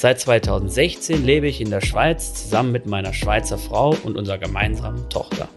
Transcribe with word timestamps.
Seit 0.00 0.20
2016 0.20 1.26
lebe 1.26 1.48
ich 1.48 1.60
in 1.60 1.70
der 1.70 1.80
Schweiz 1.80 2.32
zusammen 2.32 2.70
mit 2.70 2.86
meiner 2.86 3.12
Schweizer 3.12 3.58
Frau 3.58 3.96
und 4.04 4.16
unserer 4.16 4.38
gemeinsamen 4.38 5.10
Tochter. 5.10 5.48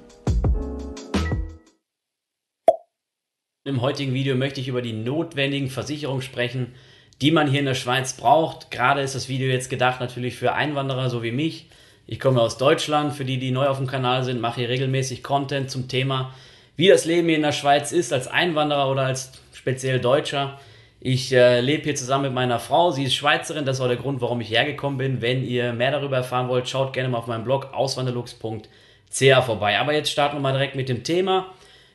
Im 3.66 3.82
heutigen 3.82 4.16
Video 4.16 4.36
möchte 4.36 4.60
ich 4.60 4.68
über 4.68 4.82
die 4.82 4.94
notwendigen 4.94 5.70
Versicherungen 5.70 6.24
sprechen, 6.24 6.74
die 7.22 7.30
man 7.30 7.52
hier 7.52 7.60
in 7.60 7.68
der 7.68 7.76
Schweiz 7.76 8.14
braucht. 8.14 8.72
Gerade 8.72 9.02
ist 9.02 9.14
das 9.14 9.30
Video 9.30 9.48
jetzt 9.48 9.70
gedacht 9.70 10.00
natürlich 10.00 10.38
für 10.38 10.54
Einwanderer 10.54 11.12
so 11.12 11.22
wie 11.22 11.32
mich, 11.32 11.70
ich 12.08 12.20
komme 12.20 12.42
aus 12.42 12.58
Deutschland, 12.58 13.14
für 13.14 13.26
die, 13.26 13.38
die 13.38 13.52
neu 13.52 13.68
auf 13.68 13.78
dem 13.78 13.86
Kanal 13.86 14.24
sind, 14.24 14.42
mache 14.42 14.62
hier 14.62 14.70
regelmäßig 14.70 15.22
Content 15.22 15.70
zum 15.70 15.88
Thema, 15.88 16.34
wie 16.76 16.88
das 16.88 17.06
Leben 17.06 17.28
hier 17.28 17.38
in 17.38 17.44
der 17.44 17.52
Schweiz 17.52 17.92
ist, 17.92 18.12
als 18.12 18.28
Einwanderer 18.28 18.90
oder 18.90 19.04
als 19.04 19.34
speziell 19.54 20.00
Deutscher. 20.00 20.60
Ich 21.04 21.34
äh, 21.34 21.62
lebe 21.62 21.86
hier 21.86 21.96
zusammen 21.96 22.26
mit 22.26 22.34
meiner 22.34 22.60
Frau, 22.60 22.92
sie 22.92 23.06
ist 23.06 23.16
Schweizerin, 23.16 23.66
das 23.66 23.80
war 23.80 23.88
der 23.88 23.98
Grund, 23.98 24.22
warum 24.22 24.40
ich 24.40 24.52
hergekommen 24.52 25.00
bin. 25.00 25.20
Wenn 25.20 25.44
ihr 25.44 25.74
mehr 25.74 25.90
darüber 25.90 26.18
erfahren 26.18 26.48
wollt, 26.48 26.70
schaut 26.70 26.94
gerne 26.94 27.10
mal 27.10 27.18
auf 27.18 27.26
meinem 27.26 27.44
Blog 27.44 27.74
auswanderlux.ca 27.74 29.42
vorbei. 29.42 29.80
Aber 29.80 29.94
jetzt 29.94 30.12
starten 30.12 30.36
wir 30.36 30.42
mal 30.42 30.52
direkt 30.52 30.76
mit 30.76 30.90
dem 30.90 31.04
Thema. 31.04 31.48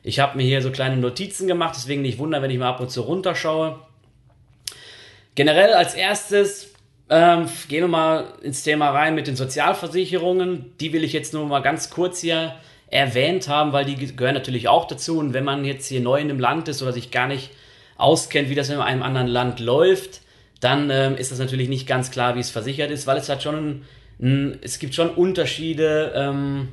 Ich 0.03 0.19
habe 0.19 0.35
mir 0.35 0.43
hier 0.43 0.61
so 0.61 0.71
kleine 0.71 0.97
Notizen 0.97 1.47
gemacht, 1.47 1.75
deswegen 1.77 2.01
nicht 2.01 2.17
wundern, 2.17 2.43
wenn 2.43 2.51
ich 2.51 2.57
mal 2.57 2.67
ab 2.67 2.81
und 2.81 2.91
zu 2.91 2.99
runterschaue. 2.99 3.79
Generell 5.35 5.73
als 5.73 5.93
erstes 5.93 6.73
ähm, 7.09 7.47
gehen 7.69 7.83
wir 7.83 7.87
mal 7.87 8.33
ins 8.41 8.63
Thema 8.63 8.89
rein 8.89 9.15
mit 9.15 9.27
den 9.27 9.37
Sozialversicherungen. 9.37 10.73
Die 10.81 10.91
will 10.91 11.05
ich 11.05 11.13
jetzt 11.13 11.33
nur 11.33 11.45
mal 11.45 11.61
ganz 11.61 11.89
kurz 11.89 12.19
hier 12.19 12.55
erwähnt 12.89 13.47
haben, 13.47 13.71
weil 13.71 13.85
die 13.85 13.95
gehören 13.95 14.35
natürlich 14.35 14.67
auch 14.67 14.85
dazu. 14.85 15.17
Und 15.17 15.33
wenn 15.33 15.45
man 15.45 15.63
jetzt 15.63 15.87
hier 15.87 16.01
neu 16.01 16.19
in 16.19 16.29
einem 16.29 16.41
Land 16.41 16.67
ist 16.67 16.81
oder 16.81 16.91
sich 16.91 17.09
gar 17.09 17.27
nicht 17.27 17.51
auskennt, 17.97 18.49
wie 18.49 18.55
das 18.55 18.69
in 18.69 18.79
einem 18.79 19.03
anderen 19.03 19.27
Land 19.27 19.59
läuft, 19.59 20.21
dann 20.59 20.89
ähm, 20.89 21.15
ist 21.15 21.31
das 21.31 21.39
natürlich 21.39 21.69
nicht 21.69 21.87
ganz 21.87 22.11
klar, 22.11 22.35
wie 22.35 22.39
es 22.39 22.49
versichert 22.49 22.91
ist, 22.91 23.07
weil 23.07 23.17
es 23.17 23.29
hat 23.29 23.43
schon, 23.43 23.83
ein, 24.19 24.59
es 24.61 24.79
gibt 24.79 24.95
schon 24.95 25.09
Unterschiede 25.09 26.13
ähm, 26.15 26.69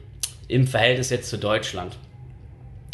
im 0.48 0.66
Verhältnis 0.66 1.10
jetzt 1.10 1.28
zu 1.28 1.38
Deutschland. 1.38 1.96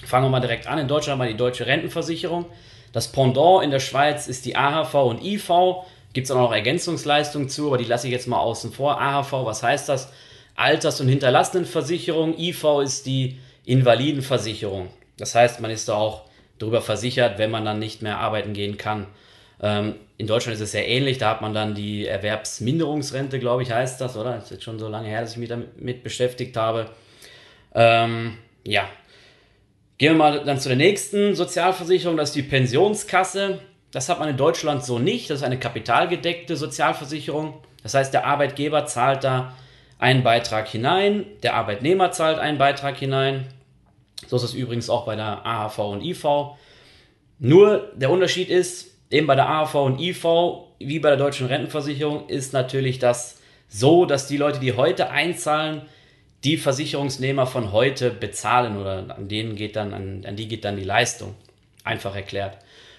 Fangen 0.04 0.26
wir 0.26 0.30
mal 0.30 0.40
direkt 0.40 0.66
an. 0.66 0.78
In 0.78 0.88
Deutschland 0.88 1.20
haben 1.20 1.26
wir 1.26 1.32
die 1.32 1.38
deutsche 1.38 1.66
Rentenversicherung. 1.66 2.46
Das 2.92 3.12
Pendant 3.12 3.62
in 3.62 3.70
der 3.70 3.80
Schweiz 3.80 4.26
ist 4.26 4.44
die 4.46 4.56
AHV 4.56 4.94
und 4.94 5.22
IV. 5.22 5.48
Gibt 6.12 6.24
es 6.24 6.30
auch 6.32 6.38
noch 6.38 6.52
Ergänzungsleistungen 6.52 7.48
zu, 7.48 7.68
aber 7.68 7.78
die 7.78 7.84
lasse 7.84 8.08
ich 8.08 8.12
jetzt 8.12 8.26
mal 8.26 8.40
außen 8.40 8.72
vor. 8.72 9.00
AHV, 9.00 9.32
was 9.44 9.62
heißt 9.62 9.88
das? 9.88 10.12
Alters- 10.56 11.00
und 11.00 11.08
Hinterlassenenversicherung. 11.08 12.36
IV 12.36 12.64
ist 12.82 13.06
die 13.06 13.38
Invalidenversicherung. 13.64 14.88
Das 15.16 15.34
heißt, 15.34 15.60
man 15.60 15.70
ist 15.70 15.88
da 15.88 15.94
auch 15.94 16.22
darüber 16.60 16.80
versichert, 16.80 17.38
wenn 17.38 17.50
man 17.50 17.64
dann 17.64 17.80
nicht 17.80 18.02
mehr 18.02 18.18
arbeiten 18.18 18.52
gehen 18.52 18.76
kann. 18.76 19.06
Ähm, 19.60 19.96
in 20.16 20.26
Deutschland 20.26 20.54
ist 20.54 20.60
es 20.60 20.72
sehr 20.72 20.86
ähnlich. 20.86 21.18
Da 21.18 21.30
hat 21.30 21.40
man 21.40 21.52
dann 21.52 21.74
die 21.74 22.06
Erwerbsminderungsrente, 22.06 23.40
glaube 23.40 23.62
ich, 23.62 23.72
heißt 23.72 24.00
das, 24.00 24.16
oder? 24.16 24.34
Das 24.34 24.44
ist 24.44 24.50
jetzt 24.50 24.64
schon 24.64 24.78
so 24.78 24.88
lange 24.88 25.08
her, 25.08 25.22
dass 25.22 25.32
ich 25.32 25.38
mich 25.38 25.48
damit 25.48 26.02
beschäftigt 26.04 26.56
habe. 26.56 26.90
Ähm, 27.74 28.38
ja. 28.64 28.88
Gehen 29.98 30.12
wir 30.12 30.18
mal 30.18 30.44
dann 30.44 30.60
zu 30.60 30.68
der 30.68 30.78
nächsten 30.78 31.34
Sozialversicherung, 31.34 32.16
das 32.16 32.30
ist 32.30 32.36
die 32.36 32.42
Pensionskasse. 32.42 33.58
Das 33.92 34.08
hat 34.08 34.18
man 34.18 34.28
in 34.28 34.36
Deutschland 34.36 34.84
so 34.84 34.98
nicht. 34.98 35.28
Das 35.28 35.38
ist 35.38 35.44
eine 35.44 35.58
kapitalgedeckte 35.58 36.56
Sozialversicherung. 36.56 37.54
Das 37.82 37.94
heißt, 37.94 38.14
der 38.14 38.24
Arbeitgeber 38.24 38.86
zahlt 38.86 39.24
da 39.24 39.54
einen 39.98 40.22
Beitrag 40.22 40.68
hinein, 40.68 41.26
der 41.42 41.54
Arbeitnehmer 41.54 42.10
zahlt 42.12 42.38
einen 42.38 42.56
Beitrag 42.56 42.96
hinein. 42.96 43.46
So 44.26 44.36
ist 44.36 44.42
es 44.42 44.54
übrigens 44.54 44.90
auch 44.90 45.06
bei 45.06 45.16
der 45.16 45.44
AHV 45.46 45.78
und 45.78 46.02
IV. 46.02 46.24
Nur 47.38 47.90
der 47.94 48.10
Unterschied 48.10 48.48
ist, 48.48 48.94
eben 49.10 49.26
bei 49.26 49.34
der 49.34 49.48
AHV 49.48 49.74
und 49.76 50.00
IV, 50.00 50.24
wie 50.78 50.98
bei 50.98 51.08
der 51.08 51.18
deutschen 51.18 51.46
Rentenversicherung, 51.46 52.28
ist 52.28 52.52
natürlich 52.52 52.98
das 52.98 53.40
so, 53.68 54.04
dass 54.04 54.26
die 54.26 54.36
Leute, 54.36 54.60
die 54.60 54.74
heute 54.74 55.10
einzahlen, 55.10 55.82
die 56.44 56.56
Versicherungsnehmer 56.56 57.46
von 57.46 57.72
heute 57.72 58.10
bezahlen 58.10 58.78
oder 58.78 59.14
an 59.16 59.28
denen 59.28 59.56
geht 59.56 59.76
dann, 59.76 59.92
an, 59.92 60.24
an 60.26 60.36
die 60.36 60.48
geht 60.48 60.64
dann 60.64 60.76
die 60.76 60.84
Leistung. 60.84 61.34
Einfach 61.84 62.14
erklärt. 62.14 62.58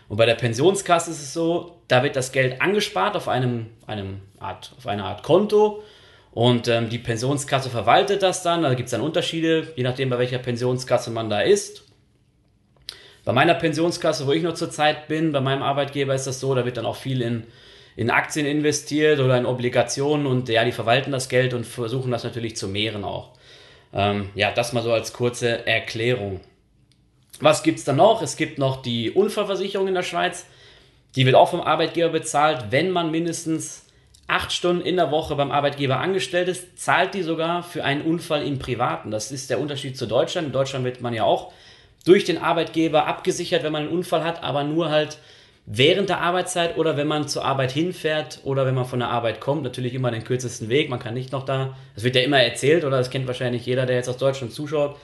Und 0.09 0.17
bei 0.17 0.25
der 0.25 0.35
Pensionskasse 0.35 1.11
ist 1.11 1.21
es 1.21 1.33
so, 1.33 1.77
da 1.87 2.03
wird 2.03 2.15
das 2.15 2.31
Geld 2.31 2.61
angespart 2.61 3.15
auf 3.15 3.27
einem, 3.27 3.67
einem 3.87 4.21
Art, 4.39 4.73
auf 4.77 4.87
eine 4.87 5.05
Art 5.05 5.23
Konto 5.23 5.83
und 6.31 6.67
ähm, 6.67 6.89
die 6.89 6.97
Pensionskasse 6.97 7.69
verwaltet 7.69 8.23
das 8.23 8.41
dann. 8.41 8.63
Da 8.63 8.73
gibt 8.73 8.87
es 8.87 8.91
dann 8.91 9.01
Unterschiede, 9.01 9.67
je 9.75 9.83
nachdem, 9.83 10.09
bei 10.09 10.17
welcher 10.17 10.39
Pensionskasse 10.39 11.11
man 11.11 11.29
da 11.29 11.41
ist. 11.41 11.83
Bei 13.25 13.33
meiner 13.33 13.53
Pensionskasse, 13.53 14.25
wo 14.25 14.31
ich 14.31 14.41
noch 14.41 14.53
zurzeit 14.53 15.07
bin, 15.07 15.31
bei 15.31 15.41
meinem 15.41 15.61
Arbeitgeber 15.61 16.15
ist 16.15 16.25
das 16.25 16.39
so, 16.39 16.55
da 16.55 16.65
wird 16.65 16.77
dann 16.77 16.85
auch 16.85 16.95
viel 16.95 17.21
in, 17.21 17.43
in 17.95 18.09
Aktien 18.09 18.45
investiert 18.45 19.19
oder 19.19 19.37
in 19.37 19.45
Obligationen 19.45 20.25
und 20.25 20.49
ja, 20.49 20.63
die 20.63 20.71
verwalten 20.71 21.11
das 21.11 21.29
Geld 21.29 21.53
und 21.53 21.65
versuchen 21.65 22.11
das 22.11 22.23
natürlich 22.23 22.55
zu 22.55 22.67
mehren 22.67 23.03
auch. 23.03 23.33
Ähm, 23.93 24.29
ja, 24.33 24.51
das 24.51 24.73
mal 24.73 24.81
so 24.81 24.91
als 24.91 25.13
kurze 25.13 25.67
Erklärung. 25.67 26.39
Was 27.41 27.61
gibt 27.61 27.79
es 27.79 27.85
dann 27.85 27.97
noch? 27.97 28.21
Es 28.21 28.37
gibt 28.37 28.57
noch 28.57 28.81
die 28.81 29.11
Unfallversicherung 29.11 29.87
in 29.87 29.95
der 29.95 30.03
Schweiz. 30.03 30.45
Die 31.15 31.25
wird 31.25 31.35
auch 31.35 31.49
vom 31.49 31.61
Arbeitgeber 31.61 32.09
bezahlt. 32.09 32.67
Wenn 32.69 32.89
man 32.89 33.11
mindestens 33.11 33.85
acht 34.31 34.51
Stunden 34.51 34.81
in 34.81 34.95
der 34.95 35.11
Woche 35.11 35.35
beim 35.35 35.51
Arbeitgeber 35.51 35.99
angestellt 35.99 36.47
ist, 36.47 36.79
zahlt 36.79 37.13
die 37.13 37.21
sogar 37.21 37.63
für 37.63 37.83
einen 37.83 38.01
Unfall 38.01 38.45
im 38.45 38.59
Privaten. 38.59 39.11
Das 39.11 39.31
ist 39.31 39.49
der 39.49 39.59
Unterschied 39.59 39.97
zu 39.97 40.07
Deutschland. 40.07 40.47
In 40.47 40.53
Deutschland 40.53 40.85
wird 40.85 41.01
man 41.01 41.13
ja 41.13 41.23
auch 41.23 41.51
durch 42.05 42.23
den 42.25 42.37
Arbeitgeber 42.37 43.07
abgesichert, 43.07 43.63
wenn 43.63 43.71
man 43.71 43.83
einen 43.83 43.91
Unfall 43.91 44.23
hat, 44.23 44.43
aber 44.43 44.63
nur 44.63 44.89
halt 44.89 45.17
während 45.65 46.09
der 46.09 46.21
Arbeitszeit 46.21 46.77
oder 46.77 46.97
wenn 46.97 47.07
man 47.07 47.27
zur 47.27 47.45
Arbeit 47.45 47.71
hinfährt 47.71 48.39
oder 48.43 48.65
wenn 48.65 48.73
man 48.73 48.85
von 48.85 48.99
der 48.99 49.09
Arbeit 49.09 49.39
kommt. 49.39 49.63
Natürlich 49.63 49.93
immer 49.93 50.09
den 50.09 50.23
kürzesten 50.23 50.69
Weg. 50.69 50.89
Man 50.89 50.99
kann 50.99 51.13
nicht 51.13 51.31
noch 51.31 51.45
da, 51.45 51.77
das 51.93 52.03
wird 52.03 52.15
ja 52.15 52.21
immer 52.21 52.39
erzählt 52.39 52.83
oder 52.83 52.97
das 52.97 53.09
kennt 53.09 53.27
wahrscheinlich 53.27 53.65
jeder, 53.65 53.85
der 53.85 53.97
jetzt 53.97 54.09
aus 54.09 54.17
Deutschland 54.17 54.53
zuschaut 54.53 54.95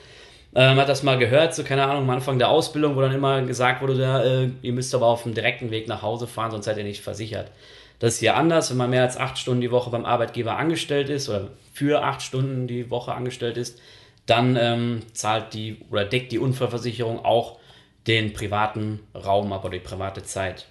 ähm, 0.56 0.78
hat 0.78 0.90
das 0.90 1.04
mal 1.04 1.18
gehört, 1.18 1.54
so 1.54 1.64
keine 1.64 1.84
Ahnung, 1.84 2.04
am 2.04 2.10
Anfang 2.10 2.40
der 2.40 2.50
Ausbildung, 2.50 2.96
wo 2.96 3.02
dann 3.02 3.14
immer 3.14 3.42
gesagt 3.44 3.82
wurde, 3.82 4.02
ja, 4.02 4.24
äh, 4.24 4.50
ihr 4.62 4.74
müsst 4.74 4.94
aber 4.96 5.06
auf 5.06 5.24
dem 5.24 5.34
direkten 5.34 5.72
Weg 5.72 5.88
nach 5.88 6.02
Hause 6.02 6.26
fahren, 6.26 6.52
sonst 6.52 6.66
seid 6.66 6.78
ihr 6.78 6.84
nicht 6.84 7.04
versichert. 7.04 7.52
Das 8.00 8.16
ist 8.16 8.20
hier 8.20 8.36
anders, 8.36 8.70
wenn 8.70 8.78
man 8.78 8.90
mehr 8.90 9.04
als 9.04 9.18
acht 9.18 9.38
Stunden 9.38 9.62
die 9.62 9.72
Woche 9.72 9.90
beim 9.90 10.06
Arbeitgeber 10.06 10.58
angestellt 10.58 11.10
ist 11.10 11.30
oder 11.30 11.50
für 11.74 12.04
acht 12.04 12.22
Stunden 12.22 12.68
die 12.68 12.90
Woche 12.90 13.14
angestellt 13.14 13.58
ist, 13.58 13.80
dann 14.26 14.56
ähm, 14.56 15.02
zahlt 15.14 15.54
die 15.54 15.78
oder 15.90 16.06
deckt 16.06 16.32
die 16.32 16.40
Unfallversicherung 16.40 17.24
auch 17.24 17.60
den 18.06 18.34
privaten 18.34 19.00
Raum 19.16 19.52
ab 19.52 19.64
oder 19.66 19.78
die 19.78 19.84
private 19.84 20.24
Zeit. 20.24 20.68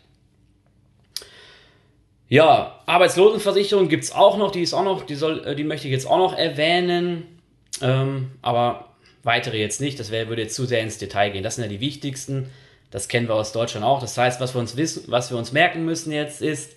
Ja, 2.28 2.80
Arbeitslosenversicherung 2.86 3.88
gibt 3.88 4.04
es 4.04 4.12
auch 4.12 4.36
noch, 4.36 4.50
die 4.50 4.62
ist 4.62 4.74
auch 4.74 4.84
noch, 4.84 5.04
die 5.04 5.14
soll, 5.14 5.44
äh, 5.44 5.54
die 5.54 5.64
möchte 5.64 5.86
ich 5.86 5.92
jetzt 5.92 6.06
auch 6.06 6.18
noch 6.18 6.36
erwähnen. 6.36 7.40
Ähm, 7.80 8.32
aber 8.42 8.88
weitere 9.22 9.58
jetzt 9.58 9.80
nicht, 9.80 10.00
das 10.00 10.10
wär, 10.10 10.28
würde 10.28 10.42
jetzt 10.42 10.54
zu 10.54 10.66
sehr 10.66 10.80
ins 10.80 10.98
Detail 10.98 11.30
gehen. 11.30 11.42
Das 11.42 11.56
sind 11.56 11.64
ja 11.64 11.70
die 11.70 11.80
wichtigsten, 11.80 12.50
das 12.90 13.08
kennen 13.08 13.28
wir 13.28 13.34
aus 13.34 13.52
Deutschland 13.52 13.84
auch. 13.84 14.00
Das 14.00 14.16
heißt, 14.16 14.40
was 14.40 14.54
wir 14.54 14.60
uns 14.60 14.76
wissen, 14.76 15.04
was 15.08 15.30
wir 15.30 15.38
uns 15.38 15.52
merken 15.52 15.84
müssen 15.84 16.12
jetzt 16.12 16.42
ist, 16.42 16.75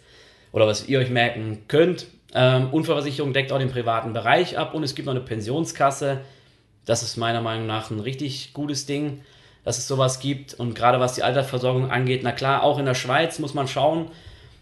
oder 0.52 0.68
was 0.68 0.88
ihr 0.88 1.00
euch 1.00 1.10
merken 1.10 1.64
könnt, 1.68 2.08
ähm, 2.34 2.70
Unfallversicherung 2.72 3.34
deckt 3.34 3.52
auch 3.52 3.60
den 3.60 3.72
privaten 3.72 4.14
Bereich 4.14 4.58
ab 4.58 4.74
und 4.74 4.84
es 4.84 4.96
gibt 4.96 5.08
noch 5.08 5.14
eine 5.14 5.24
Pensionskasse. 5.24 6.22
Das 6.86 7.04
ist 7.04 7.18
meiner 7.18 7.42
Meinung 7.42 7.68
nach 7.68 7.92
ein 7.92 8.00
richtig 8.00 8.54
gutes 8.54 8.86
Ding, 8.86 9.22
dass 9.64 9.78
es 9.78 9.88
sowas 9.88 10.20
gibt. 10.20 10.54
Und 10.54 10.76
gerade 10.76 11.00
was 11.00 11.16
die 11.16 11.24
Altersversorgung 11.24 11.90
angeht, 11.92 12.22
na 12.24 12.32
klar, 12.32 12.64
auch 12.64 12.80
in 12.80 12.86
der 12.86 12.96
Schweiz 12.96 13.40
muss 13.40 13.54
man 13.54 13.68
schauen. 13.68 14.10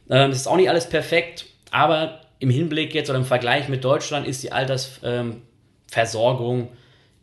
Ähm, 0.09 0.31
ist 0.31 0.47
auch 0.47 0.55
nicht 0.55 0.69
alles 0.69 0.87
perfekt, 0.87 1.45
aber 1.71 2.21
im 2.39 2.49
Hinblick 2.49 2.93
jetzt 2.93 3.09
oder 3.09 3.19
im 3.19 3.25
Vergleich 3.25 3.67
mit 3.67 3.83
Deutschland 3.83 4.25
ist 4.27 4.43
die 4.43 4.53
Altersversorgung 4.53 6.59
ähm, 6.59 6.67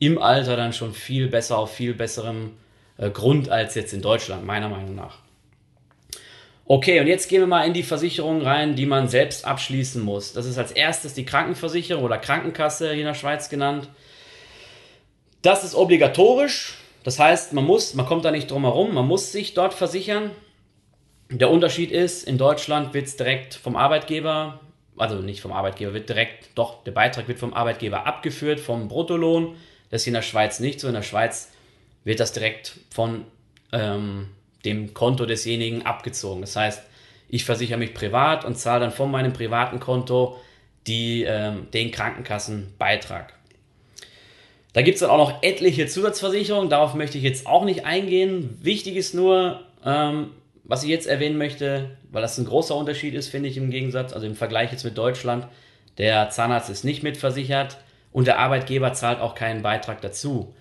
im 0.01 0.19
Alter 0.19 0.57
dann 0.57 0.75
schon 0.75 0.93
viel 0.93 1.29
besser, 1.29 1.57
auf 1.59 1.73
viel 1.73 1.95
besserem 1.95 2.51
äh, 2.99 3.09
Grund 3.11 3.49
als 3.49 3.75
jetzt 3.75 3.95
in 3.95 4.03
Deutschland, 4.03 4.45
meiner 4.45 4.69
Meinung 4.69 4.95
nach. 4.95 5.24
Okay, 6.67 7.01
und 7.01 7.07
jetzt 7.07 7.29
gehen 7.29 7.41
wir 7.41 7.47
mal 7.47 7.67
in 7.67 7.75
die 7.75 7.83
Versicherung 7.83 8.41
rein, 8.41 8.75
die 8.75 8.87
man 8.87 9.09
selbst 9.09 9.45
abschließen 9.45 10.03
muss. 10.03 10.33
Das 10.33 10.47
ist 10.47 10.57
als 10.57 10.73
erstes 10.73 11.13
die 11.13 11.27
Krankenversicherung 11.27 12.03
oder 12.03 12.19
Krankenkasse 12.19 12.91
hier 12.91 13.01
in 13.01 13.07
der 13.07 13.15
Schweiz 13.15 13.49
genannt. 13.51 13.89
Das 15.43 15.63
ist 15.63 15.75
obligatorisch. 15.75 16.79
Das 17.03 17.19
heißt, 17.19 17.53
man 17.53 17.65
muss, 17.65 17.95
man 17.95 18.07
kommt 18.07 18.25
da 18.25 18.31
nicht 18.31 18.51
drum 18.51 18.63
herum, 18.63 18.95
man 18.95 19.07
muss 19.07 19.31
sich 19.31 19.53
dort 19.53 19.75
versichern. 19.75 20.31
Der 21.31 21.51
Unterschied 21.51 21.91
ist, 21.91 22.27
in 22.27 22.39
Deutschland 22.39 22.95
wird 22.95 23.07
es 23.07 23.17
direkt 23.17 23.55
vom 23.55 23.77
Arbeitgeber 23.77 24.61
also 24.97 25.17
nicht 25.17 25.41
vom 25.41 25.53
Arbeitgeber, 25.53 25.95
wird 25.95 26.09
direkt, 26.09 26.51
doch, 26.55 26.85
der 26.85 26.93
Beitrag 26.93 27.29
wird 27.29 27.39
vom 27.39 27.55
Arbeitgeber 27.55 28.07
abgeführt, 28.07 28.61
vom 28.61 28.89
Bruttolohn. 28.89 29.57
Das 29.91 30.03
ist 30.03 30.07
in 30.07 30.15
der 30.15 30.23
Schweiz 30.23 30.61
nicht 30.61 30.81
so. 30.81 30.89
In 30.89 30.95
der 30.95 31.03
Schweiz 31.03 31.53
wird 32.05 32.21
das 32.21 32.33
direkt 32.33 32.79
von 32.91 33.25
ähm, 33.73 34.29
dem 34.65 34.95
Konto 34.95 35.27
desjenigen 35.27 35.85
abgezogen. 35.87 36.41
Das 36.41 36.57
heißt, 36.57 36.83
ich 37.29 37.45
versichere 37.45 37.79
mich 37.79 37.95
privat 37.95 38.45
und 38.45 38.57
zahle 38.57 38.81
dann 38.81 38.93
von 38.93 39.11
meinem 39.11 39.33
privaten 39.33 39.81
Konto 39.81 40.37
die, 40.87 41.25
ähm, 41.25 41.69
den 41.73 41.91
Krankenkassenbeitrag. 41.91 43.35
Da 44.73 44.83
gibt 44.83 44.97
es 44.97 45.01
dann 45.01 45.11
auch 45.11 45.19
noch 45.19 45.43
etliche 45.43 45.87
Zusatzversicherungen, 45.87 46.69
darauf 46.69 46.95
möchte 46.95 47.17
ich 47.17 47.25
jetzt 47.25 47.47
auch 47.47 47.65
nicht 47.65 47.87
eingehen. 47.87 48.59
Wichtig 48.61 48.97
ist 48.97 49.15
nur, 49.15 49.61
ähm, 49.85 50.31
was 50.65 50.83
ich 50.83 50.91
jetzt 50.91 51.07
erwähnen 51.07 51.39
möchte, 51.39 51.97
weil 52.11 52.23
das 52.23 52.39
ein 52.39 52.45
großer 52.45 52.75
Unterschied 52.75 53.15
ist, 53.15 53.29
finde 53.29 53.49
ich 53.49 53.57
im 53.57 53.71
Gegensatz, 53.71 54.13
also 54.13 54.27
im 54.27 54.35
Vergleich 54.35 54.73
jetzt 54.73 54.85
mit 54.85 54.99
Deutschland, 54.99 55.47
der 55.99 56.31
Zahnarzt 56.31 56.71
ist 56.71 56.85
nicht 56.85 57.03
mitversichert 57.03 57.79
und 58.13 58.27
der 58.27 58.39
Arbeitgeber 58.39 58.93
zahlt 58.95 59.21
auch 59.21 59.35
keinen 59.35 59.63
Beitrag 59.63 60.01
dazu. 60.01 60.55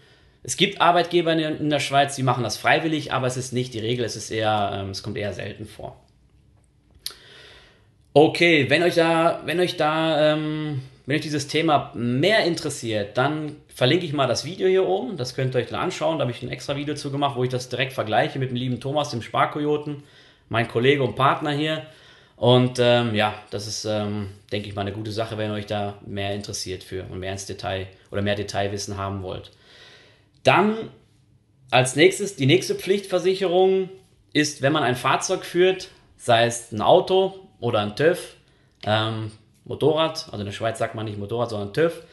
Es 0.43 0.57
gibt 0.57 0.81
Arbeitgeber 0.81 1.31
in 1.31 1.69
der 1.69 1.79
Schweiz, 1.79 2.15
die 2.15 2.23
machen 2.23 2.43
das 2.43 2.57
freiwillig, 2.57 3.13
aber 3.13 3.27
es 3.27 3.37
ist 3.37 3.53
nicht 3.53 3.73
die 3.73 3.79
Regel, 3.79 4.03
es 4.03 4.17
ist 4.17 4.29
eher, 4.29 4.71
ähm, 4.73 4.89
es 4.89 5.01
kommt 5.01 5.17
eher 5.17 5.33
selten 5.33 5.65
vor. 5.65 5.97
Okay, 8.13 8.69
wenn 8.69 8.83
euch 8.83 8.95
da, 8.95 9.41
wenn 9.45 9.59
euch 9.59 9.77
da, 9.77 10.33
ähm, 10.33 10.81
wenn 11.05 11.15
euch 11.15 11.21
dieses 11.21 11.47
Thema 11.47 11.91
mehr 11.95 12.45
interessiert, 12.45 13.17
dann 13.17 13.55
verlinke 13.73 14.05
ich 14.05 14.13
mal 14.13 14.27
das 14.27 14.45
Video 14.45 14.67
hier 14.67 14.85
oben. 14.85 15.17
Das 15.17 15.33
könnt 15.33 15.55
ihr 15.55 15.59
euch 15.59 15.69
dann 15.69 15.79
anschauen. 15.79 16.19
Da 16.19 16.23
habe 16.23 16.31
ich 16.31 16.43
ein 16.43 16.51
extra 16.51 16.75
Video 16.75 16.93
zu 16.93 17.09
gemacht, 17.09 17.35
wo 17.35 17.43
ich 17.43 17.49
das 17.49 17.69
direkt 17.69 17.93
vergleiche 17.93 18.37
mit 18.37 18.51
dem 18.51 18.55
lieben 18.55 18.79
Thomas, 18.79 19.09
dem 19.09 19.21
Sparkojoten, 19.21 20.03
mein 20.49 20.67
Kollege 20.67 21.03
und 21.03 21.15
Partner 21.15 21.51
hier. 21.51 21.85
Und 22.35 22.77
ähm, 22.79 23.15
ja, 23.15 23.33
das 23.49 23.67
ist, 23.67 23.85
ähm, 23.85 24.29
denke 24.51 24.67
ich 24.67 24.75
mal, 24.75 24.81
eine 24.81 24.91
gute 24.91 25.11
Sache, 25.11 25.37
wenn 25.37 25.49
ihr 25.49 25.55
euch 25.55 25.65
da 25.65 25.97
mehr 26.05 26.35
interessiert 26.35 26.83
für 26.83 27.05
und 27.05 27.19
mehr 27.19 27.31
ins 27.31 27.45
Detail 27.45 27.87
oder 28.11 28.21
mehr 28.21 28.35
Detailwissen 28.35 28.97
haben 28.97 29.23
wollt. 29.23 29.51
Dann 30.43 30.89
als 31.71 31.95
nächstes, 31.95 32.35
die 32.35 32.45
nächste 32.45 32.75
Pflichtversicherung 32.75 33.89
ist, 34.33 34.61
wenn 34.61 34.73
man 34.73 34.83
ein 34.83 34.95
Fahrzeug 34.95 35.45
führt, 35.45 35.89
sei 36.17 36.45
es 36.45 36.71
ein 36.71 36.81
Auto 36.81 37.33
oder 37.59 37.79
ein 37.79 37.95
TÜV, 37.95 38.35
ähm, 38.85 39.31
Motorrad, 39.65 40.25
also 40.25 40.39
in 40.39 40.45
der 40.45 40.51
Schweiz 40.51 40.77
sagt 40.77 40.95
man 40.95 41.05
nicht 41.05 41.17
Motorrad, 41.17 41.49
sondern 41.49 41.73
TÜV, 41.73 42.03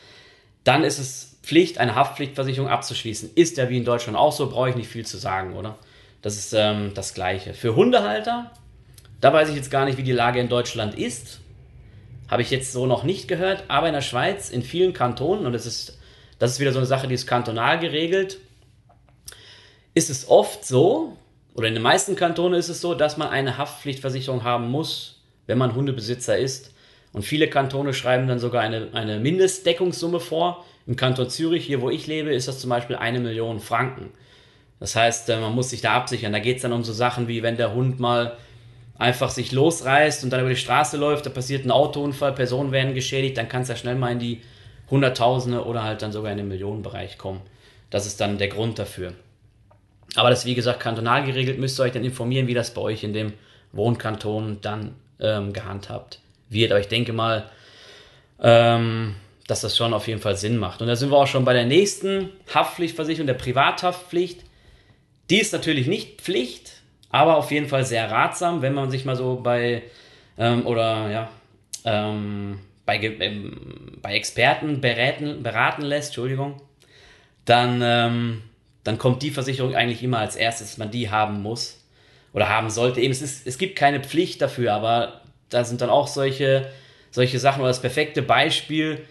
dann 0.64 0.84
ist 0.84 0.98
es 0.98 1.38
Pflicht, 1.42 1.78
eine 1.78 1.94
Haftpflichtversicherung 1.94 2.68
abzuschließen. 2.68 3.30
Ist 3.34 3.56
ja 3.56 3.68
wie 3.68 3.78
in 3.78 3.84
Deutschland 3.84 4.16
auch 4.16 4.32
so, 4.32 4.48
brauche 4.48 4.70
ich 4.70 4.76
nicht 4.76 4.88
viel 4.88 5.06
zu 5.06 5.16
sagen, 5.16 5.56
oder? 5.56 5.76
Das 6.22 6.36
ist 6.36 6.52
ähm, 6.52 6.92
das 6.94 7.14
Gleiche. 7.14 7.54
Für 7.54 7.74
Hundehalter, 7.74 8.50
da 9.20 9.32
weiß 9.32 9.48
ich 9.48 9.56
jetzt 9.56 9.70
gar 9.70 9.84
nicht, 9.84 9.98
wie 9.98 10.02
die 10.02 10.12
Lage 10.12 10.38
in 10.38 10.48
Deutschland 10.48 10.94
ist. 10.94 11.40
Habe 12.28 12.42
ich 12.42 12.50
jetzt 12.50 12.72
so 12.72 12.86
noch 12.86 13.04
nicht 13.04 13.26
gehört, 13.26 13.64
aber 13.68 13.88
in 13.88 13.94
der 13.94 14.02
Schweiz, 14.02 14.50
in 14.50 14.62
vielen 14.62 14.92
Kantonen, 14.92 15.46
und 15.46 15.52
das 15.52 15.66
ist, 15.66 15.98
das 16.40 16.52
ist 16.52 16.60
wieder 16.60 16.72
so 16.72 16.78
eine 16.78 16.86
Sache, 16.86 17.06
die 17.06 17.14
ist 17.14 17.26
kantonal 17.26 17.78
geregelt, 17.78 18.38
ist 19.94 20.10
es 20.10 20.28
oft 20.28 20.64
so, 20.64 21.16
oder 21.54 21.68
in 21.68 21.74
den 21.74 21.82
meisten 21.82 22.16
Kantonen 22.16 22.58
ist 22.58 22.68
es 22.68 22.80
so, 22.80 22.94
dass 22.94 23.16
man 23.16 23.28
eine 23.28 23.58
Haftpflichtversicherung 23.58 24.42
haben 24.42 24.68
muss, 24.70 25.22
wenn 25.46 25.58
man 25.58 25.74
Hundebesitzer 25.74 26.38
ist. 26.38 26.74
Und 27.12 27.22
viele 27.22 27.48
Kantone 27.48 27.92
schreiben 27.92 28.26
dann 28.28 28.38
sogar 28.38 28.62
eine, 28.62 28.88
eine 28.92 29.18
Mindestdeckungssumme 29.18 30.20
vor. 30.20 30.64
Im 30.86 30.96
Kanton 30.96 31.28
Zürich, 31.28 31.66
hier 31.66 31.82
wo 31.82 31.90
ich 31.90 32.06
lebe, 32.06 32.32
ist 32.32 32.48
das 32.48 32.60
zum 32.60 32.70
Beispiel 32.70 32.96
eine 32.96 33.20
Million 33.20 33.60
Franken. 33.60 34.10
Das 34.78 34.96
heißt, 34.96 35.28
äh, 35.28 35.40
man 35.40 35.54
muss 35.54 35.70
sich 35.70 35.82
da 35.82 35.92
absichern. 35.92 36.32
Da 36.32 36.38
geht 36.38 36.56
es 36.56 36.62
dann 36.62 36.72
um 36.72 36.84
so 36.84 36.92
Sachen 36.92 37.28
wie, 37.28 37.42
wenn 37.42 37.56
der 37.56 37.74
Hund 37.74 38.00
mal 38.00 38.36
einfach 38.96 39.30
sich 39.30 39.52
losreißt 39.52 40.24
und 40.24 40.30
dann 40.30 40.40
über 40.40 40.50
die 40.50 40.56
Straße 40.56 40.96
läuft, 40.96 41.26
da 41.26 41.30
passiert 41.30 41.64
ein 41.64 41.70
Autounfall, 41.70 42.32
Personen 42.32 42.70
werden 42.70 42.94
geschädigt, 42.94 43.36
dann 43.36 43.48
kann 43.48 43.62
es 43.62 43.68
ja 43.68 43.76
schnell 43.76 43.96
mal 43.96 44.12
in 44.12 44.18
die 44.18 44.42
Hunderttausende 44.90 45.64
oder 45.64 45.82
halt 45.82 46.02
dann 46.02 46.12
sogar 46.12 46.32
in 46.32 46.38
den 46.38 46.48
Millionenbereich 46.48 47.18
kommen. 47.18 47.40
Das 47.90 48.06
ist 48.06 48.20
dann 48.20 48.38
der 48.38 48.48
Grund 48.48 48.78
dafür. 48.78 49.12
Aber 50.16 50.30
das 50.30 50.40
ist 50.40 50.46
wie 50.46 50.54
gesagt 50.54 50.80
kantonal 50.80 51.24
geregelt, 51.24 51.58
müsst 51.58 51.78
ihr 51.78 51.84
euch 51.84 51.92
dann 51.92 52.04
informieren, 52.04 52.46
wie 52.46 52.54
das 52.54 52.74
bei 52.74 52.80
euch 52.80 53.04
in 53.04 53.12
dem 53.12 53.32
Wohnkanton 53.72 54.58
dann 54.60 54.94
ähm, 55.20 55.52
gehandhabt 55.52 56.20
wird. 56.48 56.72
Aber 56.72 56.80
ich 56.80 56.88
denke 56.88 57.12
mal, 57.12 57.48
ähm, 58.40 59.14
dass 59.46 59.60
das 59.60 59.76
schon 59.76 59.94
auf 59.94 60.08
jeden 60.08 60.20
Fall 60.20 60.36
Sinn 60.36 60.56
macht. 60.56 60.80
Und 60.80 60.88
da 60.88 60.96
sind 60.96 61.10
wir 61.10 61.18
auch 61.18 61.26
schon 61.26 61.44
bei 61.44 61.52
der 61.52 61.66
nächsten 61.66 62.30
Haftpflichtversicherung, 62.52 63.26
der 63.26 63.34
Privathaftpflicht. 63.34 64.44
Die 65.28 65.40
ist 65.40 65.52
natürlich 65.52 65.86
nicht 65.86 66.20
Pflicht, 66.20 66.82
aber 67.10 67.36
auf 67.36 67.50
jeden 67.50 67.68
Fall 67.68 67.84
sehr 67.84 68.10
ratsam, 68.10 68.62
wenn 68.62 68.74
man 68.74 68.90
sich 68.90 69.04
mal 69.04 69.16
so 69.16 69.40
bei 69.42 69.82
ähm, 70.38 70.66
oder 70.66 71.10
ja 71.10 71.28
ähm, 71.84 72.60
bei, 72.86 72.98
ähm, 72.98 73.98
bei 74.02 74.14
Experten 74.14 74.80
beraten, 74.80 75.42
beraten 75.42 75.82
lässt, 75.82 76.08
Entschuldigung, 76.08 76.60
dann, 77.44 77.80
ähm, 77.82 78.42
dann 78.84 78.98
kommt 78.98 79.22
die 79.22 79.30
Versicherung 79.30 79.74
eigentlich 79.74 80.02
immer 80.02 80.18
als 80.18 80.36
erstes, 80.36 80.70
dass 80.70 80.78
man 80.78 80.90
die 80.90 81.10
haben 81.10 81.42
muss 81.42 81.84
oder 82.32 82.48
haben 82.48 82.70
sollte. 82.70 83.00
Eben, 83.00 83.12
es, 83.12 83.22
ist, 83.22 83.46
es 83.46 83.58
gibt 83.58 83.76
keine 83.76 84.00
Pflicht 84.00 84.40
dafür, 84.40 84.74
aber 84.74 85.20
da 85.48 85.64
sind 85.64 85.80
dann 85.80 85.90
auch 85.90 86.06
solche, 86.06 86.70
solche 87.10 87.38
Sachen 87.38 87.60
oder 87.60 87.68
das 87.68 87.80
perfekte 87.80 88.22
Beispiel. 88.22 89.04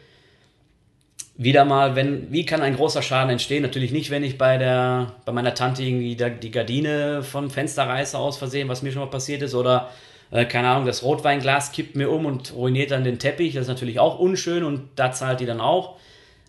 Wieder 1.35 1.63
mal, 1.63 1.95
wenn, 1.95 2.31
wie 2.31 2.45
kann 2.45 2.61
ein 2.61 2.75
großer 2.75 3.01
Schaden 3.01 3.29
entstehen? 3.29 3.61
Natürlich 3.61 3.91
nicht, 3.91 4.09
wenn 4.09 4.23
ich 4.23 4.37
bei 4.37 4.57
der, 4.57 5.13
bei 5.25 5.31
meiner 5.31 5.53
Tante 5.53 5.83
irgendwie 5.83 6.15
die, 6.15 6.51
Gardine 6.51 7.23
vom 7.23 7.49
Fenster 7.49 7.87
reiße 7.87 8.17
aus 8.17 8.37
Versehen, 8.37 8.67
was 8.67 8.81
mir 8.81 8.91
schon 8.91 9.01
mal 9.01 9.09
passiert 9.09 9.41
ist, 9.41 9.55
oder 9.55 9.89
äh, 10.31 10.45
keine 10.45 10.69
Ahnung, 10.69 10.85
das 10.85 11.03
Rotweinglas 11.03 11.71
kippt 11.71 11.95
mir 11.95 12.09
um 12.09 12.25
und 12.25 12.53
ruiniert 12.53 12.91
dann 12.91 13.03
den 13.03 13.19
Teppich. 13.19 13.53
Das 13.53 13.63
ist 13.63 13.67
natürlich 13.67 13.99
auch 13.99 14.19
unschön 14.19 14.63
und 14.63 14.89
da 14.95 15.11
zahlt 15.11 15.39
die 15.39 15.45
dann 15.45 15.61
auch. 15.61 15.97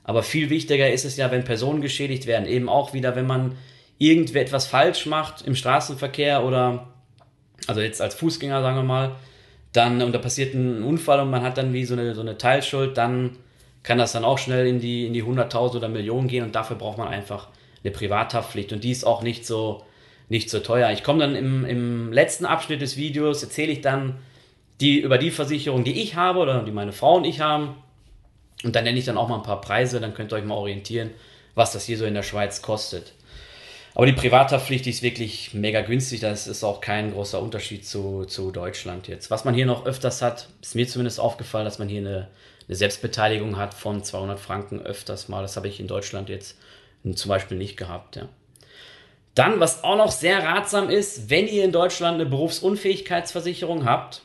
Aber 0.05 0.23
viel 0.23 0.50
wichtiger 0.50 0.91
ist 0.91 1.05
es 1.05 1.17
ja, 1.17 1.31
wenn 1.31 1.44
Personen 1.44 1.81
geschädigt 1.81 2.27
werden. 2.27 2.47
Eben 2.47 2.69
auch 2.69 2.93
wieder, 2.93 3.17
wenn 3.17 3.27
man 3.27 3.56
irgendetwas 3.99 4.67
falsch 4.67 5.06
macht 5.06 5.47
im 5.47 5.55
Straßenverkehr 5.55 6.44
oder, 6.44 6.88
also 7.67 7.81
jetzt 7.81 8.00
als 8.00 8.15
Fußgänger, 8.15 8.62
sagen 8.62 8.77
wir 8.77 8.82
mal, 8.82 9.17
dann, 9.73 10.03
und 10.03 10.12
da 10.12 10.19
passiert 10.19 10.55
ein 10.55 10.83
Unfall 10.83 11.21
und 11.21 11.31
man 11.31 11.43
hat 11.43 11.59
dann 11.59 11.73
wie 11.73 11.85
so 11.85 11.94
eine, 11.94 12.15
so 12.15 12.23
eine 12.23 12.38
Teilschuld, 12.38 12.97
dann 12.97 13.37
kann 13.83 13.99
das 13.99 14.12
dann 14.12 14.25
auch 14.25 14.38
schnell 14.38 14.67
in 14.67 14.81
die, 14.81 15.06
in 15.06 15.12
die 15.12 15.23
100.000 15.23 15.76
oder 15.76 15.88
Millionen 15.88 16.29
gehen 16.29 16.44
und 16.44 16.55
dafür 16.55 16.76
braucht 16.76 16.99
man 16.99 17.09
einfach 17.09 17.49
eine 17.85 17.93
Privathaftpflicht 17.93 18.73
und 18.73 18.85
die 18.85 18.91
ist 18.91 19.05
auch 19.05 19.23
nicht 19.23 19.47
so, 19.47 19.85
nicht 20.31 20.49
so 20.49 20.61
teuer. 20.61 20.91
Ich 20.93 21.05
komme 21.05 21.19
dann 21.19 21.35
im, 21.35 21.67
im 21.67 22.12
letzten 22.12 22.47
Abschnitt 22.47 22.81
des 22.81 22.97
Videos, 22.97 23.43
erzähle 23.43 23.73
ich 23.73 23.82
dann 23.82 24.17
die, 24.81 25.00
über 25.00 25.19
die 25.19 25.31
Versicherung, 25.31 25.85
die 25.85 26.00
ich 26.00 26.15
habe 26.15 26.38
oder 26.38 26.62
die 26.62 26.73
meine 26.73 26.93
Frau 26.93 27.17
und 27.17 27.25
ich 27.25 27.41
haben 27.41 27.75
und 28.65 28.75
dann 28.75 28.85
nenne 28.85 28.99
ich 28.99 29.05
dann 29.05 29.19
auch 29.19 29.29
mal 29.29 29.37
ein 29.37 29.43
paar 29.43 29.61
Preise, 29.61 30.00
dann 30.00 30.15
könnt 30.15 30.32
ihr 30.32 30.37
euch 30.37 30.44
mal 30.44 30.55
orientieren, 30.55 31.11
was 31.55 31.73
das 31.73 31.85
hier 31.85 31.99
so 31.99 32.07
in 32.07 32.14
der 32.14 32.23
Schweiz 32.23 32.62
kostet. 32.62 33.12
Aber 33.95 34.07
die 34.07 34.12
Privathaftpflicht 34.12 34.87
ist 34.87 35.02
wirklich 35.02 35.52
mega 35.52 35.81
günstig. 35.81 36.21
Das 36.21 36.47
ist 36.47 36.62
auch 36.62 36.81
kein 36.81 37.12
großer 37.12 37.43
Unterschied 37.43 37.85
zu, 37.85 38.25
zu 38.25 38.52
Deutschland 38.52 39.09
jetzt. 39.09 39.33
Was 39.33 39.45
man 39.45 39.52
hier 39.52 39.66
noch 39.66 39.85
öfters 39.85 40.23
hat, 40.23 40.49
ist 40.62 40.76
mir 40.76 40.87
zumindest 40.87 41.19
aufgefallen, 41.19 41.64
dass 41.64 41.81
man 41.81 41.88
hier 41.88 42.00
eine, 42.00 42.28
eine 42.69 42.76
Selbstbeteiligung 42.76 43.57
hat 43.57 43.75
von 43.75 44.05
200 44.05 44.38
Franken 44.38 44.81
öfters 44.81 45.28
mal. 45.28 45.43
Das 45.43 45.57
habe 45.57 45.66
ich 45.66 45.81
in 45.81 45.88
Deutschland 45.88 46.28
jetzt 46.28 46.57
zum 47.14 47.28
Beispiel 47.28 47.59
nicht 47.59 47.76
gehabt. 47.76 48.14
Ja. 48.14 48.28
Dann, 49.35 49.61
was 49.61 49.85
auch 49.85 49.97
noch 49.97 50.11
sehr 50.11 50.43
ratsam 50.43 50.91
ist, 50.91 51.31
wenn 51.31 51.47
ihr 51.47 51.65
in 51.65 51.73
Deutschland 51.73 52.21
eine 52.21 52.29
Berufsunfähigkeitsversicherung 52.29 53.85
habt, 53.85 54.23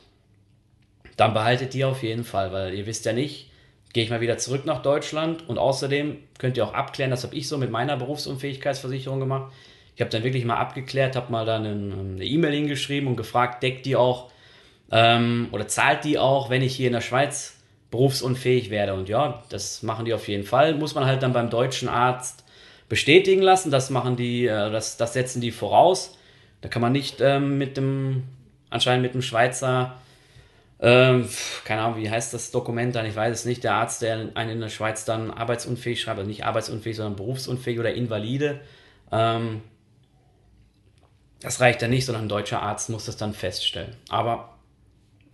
dann 1.16 1.32
behaltet 1.32 1.74
die 1.74 1.84
auf 1.84 2.02
jeden 2.02 2.24
Fall, 2.24 2.52
weil 2.52 2.74
ihr 2.74 2.86
wisst 2.86 3.06
ja 3.06 3.12
nicht, 3.12 3.50
gehe 3.92 4.04
ich 4.04 4.10
mal 4.10 4.20
wieder 4.20 4.36
zurück 4.36 4.66
nach 4.66 4.82
Deutschland 4.82 5.48
und 5.48 5.58
außerdem 5.58 6.18
könnt 6.38 6.56
ihr 6.56 6.64
auch 6.66 6.74
abklären, 6.74 7.10
das 7.10 7.24
habe 7.24 7.34
ich 7.34 7.48
so 7.48 7.56
mit 7.56 7.70
meiner 7.70 7.96
Berufsunfähigkeitsversicherung 7.96 9.20
gemacht. 9.20 9.52
Ich 9.94 10.02
habe 10.02 10.10
dann 10.10 10.24
wirklich 10.24 10.44
mal 10.44 10.58
abgeklärt, 10.58 11.16
habe 11.16 11.32
mal 11.32 11.46
dann 11.46 11.64
eine 11.64 12.24
E-Mail 12.24 12.52
hingeschrieben 12.52 13.08
und 13.08 13.16
gefragt, 13.16 13.62
deckt 13.62 13.86
die 13.86 13.96
auch 13.96 14.30
ähm, 14.90 15.48
oder 15.52 15.68
zahlt 15.68 16.04
die 16.04 16.18
auch, 16.18 16.50
wenn 16.50 16.60
ich 16.60 16.76
hier 16.76 16.88
in 16.88 16.92
der 16.92 17.00
Schweiz 17.00 17.56
berufsunfähig 17.90 18.68
werde. 18.68 18.92
Und 18.92 19.08
ja, 19.08 19.42
das 19.48 19.82
machen 19.82 20.04
die 20.04 20.12
auf 20.12 20.28
jeden 20.28 20.44
Fall. 20.44 20.74
Muss 20.74 20.94
man 20.94 21.06
halt 21.06 21.22
dann 21.22 21.32
beim 21.32 21.48
deutschen 21.48 21.88
Arzt 21.88 22.44
bestätigen 22.88 23.42
lassen. 23.42 23.70
Das 23.70 23.90
machen 23.90 24.16
die, 24.16 24.46
äh, 24.46 24.70
das, 24.70 24.96
das 24.96 25.12
setzen 25.12 25.40
die 25.40 25.50
voraus. 25.50 26.16
Da 26.60 26.68
kann 26.68 26.82
man 26.82 26.92
nicht 26.92 27.20
ähm, 27.20 27.58
mit 27.58 27.76
dem, 27.76 28.24
anscheinend 28.70 29.02
mit 29.02 29.14
dem 29.14 29.22
Schweizer 29.22 29.96
ähm, 30.78 31.28
keine 31.64 31.82
Ahnung, 31.82 32.02
wie 32.02 32.10
heißt 32.10 32.34
das 32.34 32.50
Dokument 32.50 32.94
dann? 32.94 33.06
Ich 33.06 33.16
weiß 33.16 33.34
es 33.34 33.44
nicht. 33.44 33.64
Der 33.64 33.74
Arzt, 33.74 34.02
der 34.02 34.30
einen 34.34 34.50
in 34.50 34.60
der 34.60 34.68
Schweiz 34.68 35.04
dann 35.04 35.30
arbeitsunfähig 35.30 36.00
schreibt, 36.00 36.18
also 36.18 36.28
nicht 36.28 36.44
arbeitsunfähig, 36.44 36.96
sondern 36.96 37.16
berufsunfähig 37.16 37.78
oder 37.78 37.94
invalide. 37.94 38.60
Ähm, 39.10 39.62
das 41.40 41.60
reicht 41.60 41.80
dann 41.80 41.90
nicht, 41.90 42.04
sondern 42.04 42.26
ein 42.26 42.28
deutscher 42.28 42.62
Arzt 42.62 42.90
muss 42.90 43.06
das 43.06 43.16
dann 43.16 43.32
feststellen. 43.32 43.96
Aber 44.08 44.58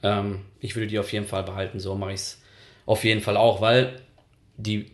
ähm, 0.03 0.43
ich 0.61 0.77
würde 0.77 0.87
die 0.87 0.99
auf 0.99 1.13
jeden 1.13 1.27
Fall 1.27 1.43
behalten. 1.43 1.81
So 1.81 1.95
mache 1.97 2.13
ich 2.13 2.21
es 2.21 2.43
auf 2.87 3.03
jeden 3.03 3.21
Fall 3.21 3.37
auch, 3.37 3.61
weil 3.61 4.01
die 4.57 4.93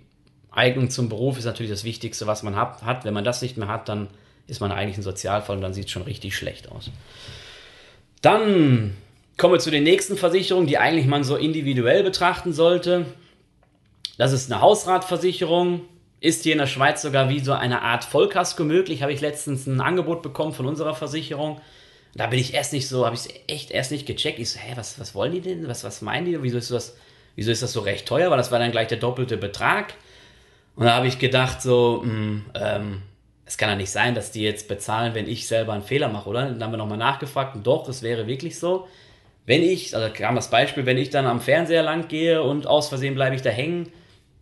Eignung 0.51 0.91
zum 0.91 1.09
Beruf 1.09 1.39
ist 1.39 1.45
natürlich 1.45 1.71
das 1.71 1.85
Wichtigste, 1.85 2.27
was 2.27 2.43
man 2.43 2.57
hat. 2.57 2.83
hat. 2.83 3.05
Wenn 3.05 3.15
man 3.15 3.25
das 3.25 3.43
nicht 3.43 3.57
mehr 3.57 3.69
hat, 3.69 3.89
dann 3.89 4.09
ist 4.47 4.61
man 4.61 4.73
eigentlich 4.73 4.97
ein 4.97 5.03
Sozialfall 5.03 5.57
und 5.57 5.63
dann 5.63 5.75
sieht 5.75 5.87
es 5.87 5.91
schon 5.91 6.03
richtig 6.03 6.37
schlecht 6.37 6.71
aus. 6.71 6.91
Dann 8.23 8.97
Kommen 9.39 9.55
wir 9.55 9.61
zu 9.61 9.71
den 9.71 9.85
nächsten 9.85 10.17
Versicherungen, 10.17 10.67
die 10.67 10.79
eigentlich 10.79 11.07
man 11.07 11.23
so 11.23 11.37
individuell 11.37 12.03
betrachten 12.03 12.53
sollte. 12.53 13.07
Das 14.19 14.33
ist 14.33 14.51
eine 14.51 14.61
Hausratversicherung. 14.61 15.83
Ist 16.19 16.43
hier 16.43 16.55
in 16.55 16.59
der 16.59 16.67
Schweiz 16.67 17.03
sogar 17.03 17.29
wie 17.29 17.39
so 17.39 17.53
eine 17.53 17.83
Art 17.83 18.03
Vollkasko 18.03 18.65
möglich. 18.65 19.03
Habe 19.03 19.13
ich 19.13 19.21
letztens 19.21 19.69
ein 19.69 19.81
Angebot 19.81 20.23
bekommen 20.23 20.53
von 20.53 20.67
unserer 20.67 20.97
Versicherung. 20.97 21.61
Da 22.17 22.27
bin 22.27 22.41
ich 22.41 22.53
erst 22.53 22.73
nicht 22.73 22.89
so, 22.89 23.07
habe 23.07 23.15
ich 23.15 23.21
es 23.21 23.29
echt 23.47 23.71
erst 23.71 23.93
nicht 23.93 24.07
gecheckt. 24.07 24.41
Ich 24.41 24.51
so, 24.51 24.59
hä, 24.59 24.73
was, 24.75 24.99
was 24.99 25.15
wollen 25.15 25.31
die 25.31 25.41
denn? 25.41 25.69
Was, 25.69 25.85
was 25.85 26.03
meinen 26.03 26.27
die? 26.27 26.43
Wieso 26.43 26.59
ist, 26.59 26.73
das, 26.73 26.97
wieso 27.37 27.53
ist 27.53 27.63
das 27.63 27.73
so 27.73 27.79
recht 27.79 28.07
teuer? 28.07 28.33
Weil 28.33 28.39
das 28.39 28.51
war 28.51 28.59
dann 28.59 28.73
gleich 28.73 28.89
der 28.89 28.99
doppelte 28.99 29.37
Betrag. 29.37 29.95
Und 30.79 30.85
da 30.85 30.95
habe 30.95 31.09
ich 31.09 31.19
gedacht, 31.19 31.61
so, 31.61 32.03
mh, 32.05 32.11
hm, 32.13 32.45
ähm, 32.55 33.03
es 33.45 33.59
kann 33.59 33.69
ja 33.69 33.75
nicht 33.75 33.91
sein, 33.91 34.15
dass 34.15 34.31
die 34.31 34.43
jetzt 34.43 34.69
bezahlen, 34.69 35.13
wenn 35.15 35.27
ich 35.27 35.49
selber 35.49 35.73
einen 35.73 35.83
Fehler 35.83 36.09
mache, 36.09 36.29
oder? 36.29 36.47
Dann 36.47 36.63
haben 36.63 36.71
wir 36.71 36.77
nochmal 36.77 36.99
nachgefragt 36.99 37.57
und 37.57 37.67
doch, 37.67 37.89
es 37.89 38.03
wäre 38.03 38.29
wirklich 38.29 38.61
so. 38.61 38.87
Wenn 39.45 39.65
ich, 39.65 39.97
also 39.97 40.09
kam 40.13 40.37
das 40.37 40.51
Beispiel, 40.51 40.87
wenn 40.87 40.97
ich 40.97 41.11
dann 41.11 41.27
am 41.27 41.41
Fernseher 41.41 41.83
lang 41.83 42.07
gehe 42.07 42.43
und 42.45 42.69
aus 42.69 42.89
Versehen 42.89 43.17
bleibe 43.17 43.35
ich 43.35 43.43
da 43.43 43.51
hängen, 43.51 43.91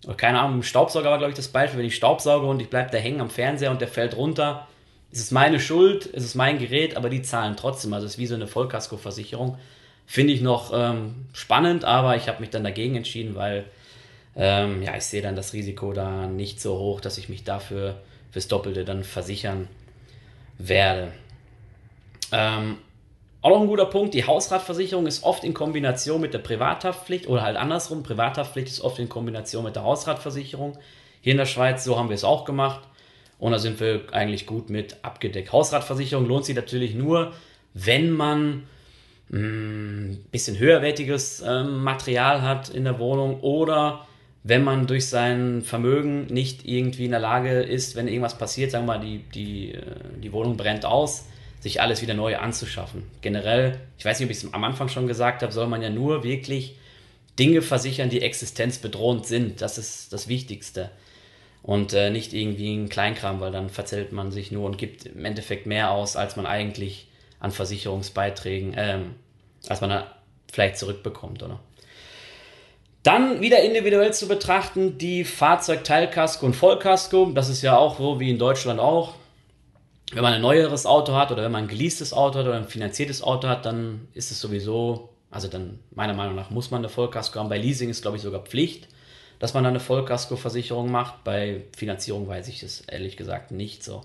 oder 0.05 0.14
keine 0.14 0.40
Ahnung, 0.40 0.62
Staubsauger 0.62 1.11
war, 1.11 1.16
glaube 1.16 1.31
ich, 1.31 1.37
das 1.37 1.49
Beispiel, 1.49 1.78
wenn 1.78 1.87
ich 1.87 1.97
Staubsauge 1.97 2.47
und 2.47 2.61
ich 2.61 2.69
bleibe 2.69 2.90
da 2.90 2.99
hängen 2.99 3.23
am 3.23 3.31
Fernseher 3.31 3.71
und 3.71 3.81
der 3.81 3.88
fällt 3.88 4.14
runter, 4.14 4.66
es 5.11 5.21
ist 5.21 5.33
meine 5.33 5.59
Schuld, 5.59 6.11
es 6.12 6.23
ist 6.23 6.35
mein 6.35 6.59
Gerät, 6.59 6.99
aber 6.99 7.09
die 7.09 7.23
zahlen 7.23 7.57
trotzdem. 7.57 7.95
Also 7.95 8.05
es 8.05 8.12
ist 8.12 8.19
wie 8.19 8.26
so 8.26 8.35
eine 8.35 8.47
Vollkaskoversicherung. 8.47 9.57
Finde 10.05 10.35
ich 10.35 10.43
noch 10.43 10.71
ähm, 10.75 11.26
spannend, 11.33 11.87
aber 11.87 12.16
ich 12.16 12.28
habe 12.28 12.40
mich 12.40 12.50
dann 12.50 12.64
dagegen 12.64 12.97
entschieden, 12.97 13.35
weil 13.37 13.64
ähm, 14.37 14.83
ja, 14.83 14.95
ich 14.97 15.05
sehe 15.05 15.23
dann 15.23 15.35
das 15.35 15.55
Risiko 15.55 15.93
da 15.93 16.26
nicht 16.26 16.61
so 16.61 16.78
hoch, 16.78 17.00
dass 17.00 17.16
ich 17.16 17.28
mich 17.28 17.45
dafür 17.45 18.02
fürs 18.31 18.49
Doppelte 18.49 18.85
dann 18.85 19.02
versichern 19.02 19.69
werde. 20.59 21.12
Ähm, 22.33 22.78
auch 23.40 23.50
noch 23.50 23.61
ein 23.61 23.66
guter 23.66 23.87
Punkt, 23.87 24.12
die 24.12 24.26
Hausratversicherung 24.26 25.07
ist 25.07 25.23
oft 25.25 25.45
in 25.45 25.55
Kombination 25.55 26.21
mit 26.21 26.35
der 26.35 26.40
Privathaftpflicht 26.40 27.28
oder 27.28 27.43
halt 27.43 27.57
andersrum, 27.57 28.02
Privathaftpflicht 28.02 28.69
ist 28.69 28.81
oft 28.81 28.99
in 28.99 29.09
Kombination 29.09 29.64
mit 29.64 29.76
der 29.76 29.85
Hausratversicherung. 29.85 30.76
Hier 31.23 31.33
in 31.33 31.38
der 31.38 31.47
Schweiz, 31.47 31.85
so 31.85 31.99
haben 31.99 32.09
wir 32.09 32.14
es 32.14 32.25
auch 32.25 32.45
gemacht 32.45 32.81
und 33.38 33.52
da 33.52 33.59
sind 33.59 33.81
wir 33.81 34.12
eigentlich 34.12 34.47
gut 34.47 34.69
mit 34.69 34.97
abgedeckt. 35.02 35.52
Hausratversicherung 35.52 36.26
lohnt 36.26 36.45
sich 36.45 36.57
natürlich 36.57 36.95
nur, 36.95 37.33
wenn 37.73 38.11
man 38.11 38.64
ein 39.33 40.11
mm, 40.11 40.25
bisschen 40.31 40.59
höherwertiges 40.59 41.40
äh, 41.40 41.64
Material 41.64 42.43
hat 42.43 42.69
in 42.69 42.85
der 42.85 42.99
Wohnung 42.99 43.40
oder 43.40 44.07
wenn 44.48 44.62
man 44.62 44.86
durch 44.86 45.06
sein 45.08 45.62
Vermögen 45.62 46.26
nicht 46.26 46.66
irgendwie 46.66 47.06
in 47.06 47.10
der 47.10 47.20
Lage 47.20 47.62
ist, 47.62 47.96
wenn 47.96 48.06
irgendwas 48.06 48.38
passiert, 48.38 48.70
sagen 48.70 48.86
wir 48.86 48.98
mal, 48.98 49.04
die, 49.04 49.18
die, 49.34 49.72
äh, 49.72 49.82
die 50.22 50.32
Wohnung 50.32 50.56
brennt 50.56 50.84
aus, 50.84 51.26
sich 51.58 51.80
alles 51.80 52.00
wieder 52.00 52.14
neu 52.14 52.36
anzuschaffen. 52.36 53.02
Generell, 53.22 53.80
ich 53.98 54.04
weiß 54.04 54.20
nicht, 54.20 54.26
ob 54.26 54.30
ich 54.30 54.44
es 54.44 54.54
am 54.54 54.62
Anfang 54.62 54.88
schon 54.88 55.08
gesagt 55.08 55.42
habe, 55.42 55.52
soll 55.52 55.66
man 55.66 55.82
ja 55.82 55.90
nur 55.90 56.22
wirklich 56.22 56.76
Dinge 57.40 57.60
versichern, 57.60 58.08
die 58.08 58.22
existenzbedrohend 58.22 59.26
sind. 59.26 59.62
Das 59.62 59.78
ist 59.78 60.12
das 60.12 60.28
Wichtigste. 60.28 60.90
Und 61.64 61.92
äh, 61.92 62.10
nicht 62.10 62.32
irgendwie 62.32 62.72
ein 62.76 62.88
Kleinkram, 62.88 63.40
weil 63.40 63.50
dann 63.50 63.68
verzählt 63.68 64.12
man 64.12 64.30
sich 64.30 64.52
nur 64.52 64.66
und 64.66 64.78
gibt 64.78 65.06
im 65.06 65.24
Endeffekt 65.24 65.66
mehr 65.66 65.90
aus, 65.90 66.14
als 66.14 66.36
man 66.36 66.46
eigentlich 66.46 67.08
an 67.40 67.50
Versicherungsbeiträgen, 67.50 68.74
ähm, 68.76 69.16
als 69.66 69.80
man 69.80 69.90
da 69.90 70.14
vielleicht 70.52 70.78
zurückbekommt, 70.78 71.42
oder? 71.42 71.58
Dann 73.06 73.40
wieder 73.40 73.62
individuell 73.62 74.12
zu 74.12 74.26
betrachten, 74.26 74.98
die 74.98 75.25
Fahrzeugteilkasko 75.25 76.44
und 76.44 76.56
Vollkasko. 76.56 77.30
Das 77.34 77.48
ist 77.48 77.62
ja 77.62 77.76
auch 77.76 77.98
so 77.98 78.18
wie 78.18 78.30
in 78.30 78.38
Deutschland 78.38 78.80
auch 78.80 79.14
wenn 80.12 80.22
man 80.22 80.34
ein 80.34 80.42
neueres 80.42 80.86
Auto 80.86 81.14
hat 81.14 81.32
oder 81.32 81.42
wenn 81.42 81.52
man 81.52 81.64
ein 81.64 81.68
geleastes 81.68 82.12
Auto 82.12 82.38
hat 82.38 82.46
oder 82.46 82.56
ein 82.56 82.68
finanziertes 82.68 83.22
Auto 83.22 83.48
hat, 83.48 83.66
dann 83.66 84.08
ist 84.14 84.30
es 84.30 84.40
sowieso, 84.40 85.08
also 85.30 85.48
dann 85.48 85.80
meiner 85.94 86.14
Meinung 86.14 86.36
nach 86.36 86.50
muss 86.50 86.70
man 86.70 86.80
eine 86.80 86.88
Vollkasko 86.88 87.38
haben. 87.38 87.48
Bei 87.48 87.58
Leasing 87.58 87.90
ist 87.90 88.02
glaube 88.02 88.16
ich 88.16 88.22
sogar 88.22 88.42
Pflicht, 88.42 88.88
dass 89.38 89.52
man 89.52 89.66
eine 89.66 89.80
Vollkasko-Versicherung 89.80 90.90
macht. 90.90 91.25
Bei 91.25 91.62
Finanzierung 91.76 92.28
weiß 92.28 92.48
ich 92.48 92.62
es 92.62 92.82
ehrlich 92.82 93.16
gesagt 93.16 93.50
nicht 93.50 93.82
so. 93.82 94.02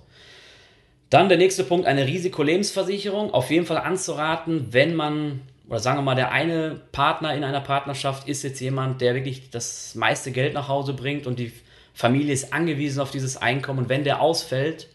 Dann 1.09 1.29
der 1.29 1.37
nächste 1.37 1.63
Punkt, 1.63 1.87
eine 1.87 2.07
Risikolebensversicherung. 2.07 3.33
Auf 3.33 3.51
jeden 3.51 3.65
Fall 3.65 3.77
anzuraten, 3.77 4.67
wenn 4.71 4.95
man, 4.95 5.41
oder 5.71 5.79
sagen 5.79 5.99
wir 5.99 6.01
mal, 6.01 6.15
der 6.15 6.33
eine 6.33 6.81
Partner 6.91 7.33
in 7.33 7.45
einer 7.45 7.61
Partnerschaft 7.61 8.27
ist 8.27 8.43
jetzt 8.43 8.59
jemand, 8.59 8.99
der 8.99 9.15
wirklich 9.15 9.51
das 9.51 9.95
meiste 9.95 10.33
Geld 10.33 10.53
nach 10.53 10.67
Hause 10.67 10.91
bringt 10.91 11.27
und 11.27 11.39
die 11.39 11.53
Familie 11.93 12.33
ist 12.33 12.51
angewiesen 12.51 12.99
auf 12.99 13.09
dieses 13.09 13.37
Einkommen. 13.37 13.79
Und 13.79 13.89
wenn 13.89 14.03
der 14.03 14.19
ausfällt, 14.19 14.89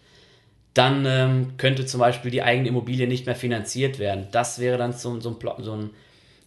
dann 0.75 1.07
ähm, 1.07 1.57
könnte 1.57 1.87
zum 1.87 2.01
Beispiel 2.01 2.31
die 2.31 2.43
eigene 2.43 2.69
Immobilie 2.69 3.07
nicht 3.07 3.25
mehr 3.25 3.35
finanziert 3.35 3.99
werden. 3.99 4.29
Das 4.33 4.59
wäre 4.59 4.77
dann 4.77 4.93
so, 4.93 5.19
so 5.19 5.31
ein, 5.31 5.65
so 5.65 5.73
ein 5.73 5.91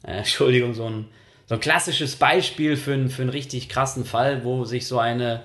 äh, 0.03 0.11
Entschuldigung, 0.19 0.75
so 0.75 0.85
ein, 0.85 1.07
so 1.47 1.55
ein 1.55 1.59
klassisches 1.59 2.15
Beispiel 2.15 2.77
für, 2.77 2.93
ein, 2.93 3.09
für 3.09 3.23
einen 3.23 3.31
richtig 3.31 3.67
krassen 3.67 4.05
Fall, 4.05 4.43
wo 4.43 4.63
sich 4.63 4.85
so 4.85 4.99
eine, 4.99 5.41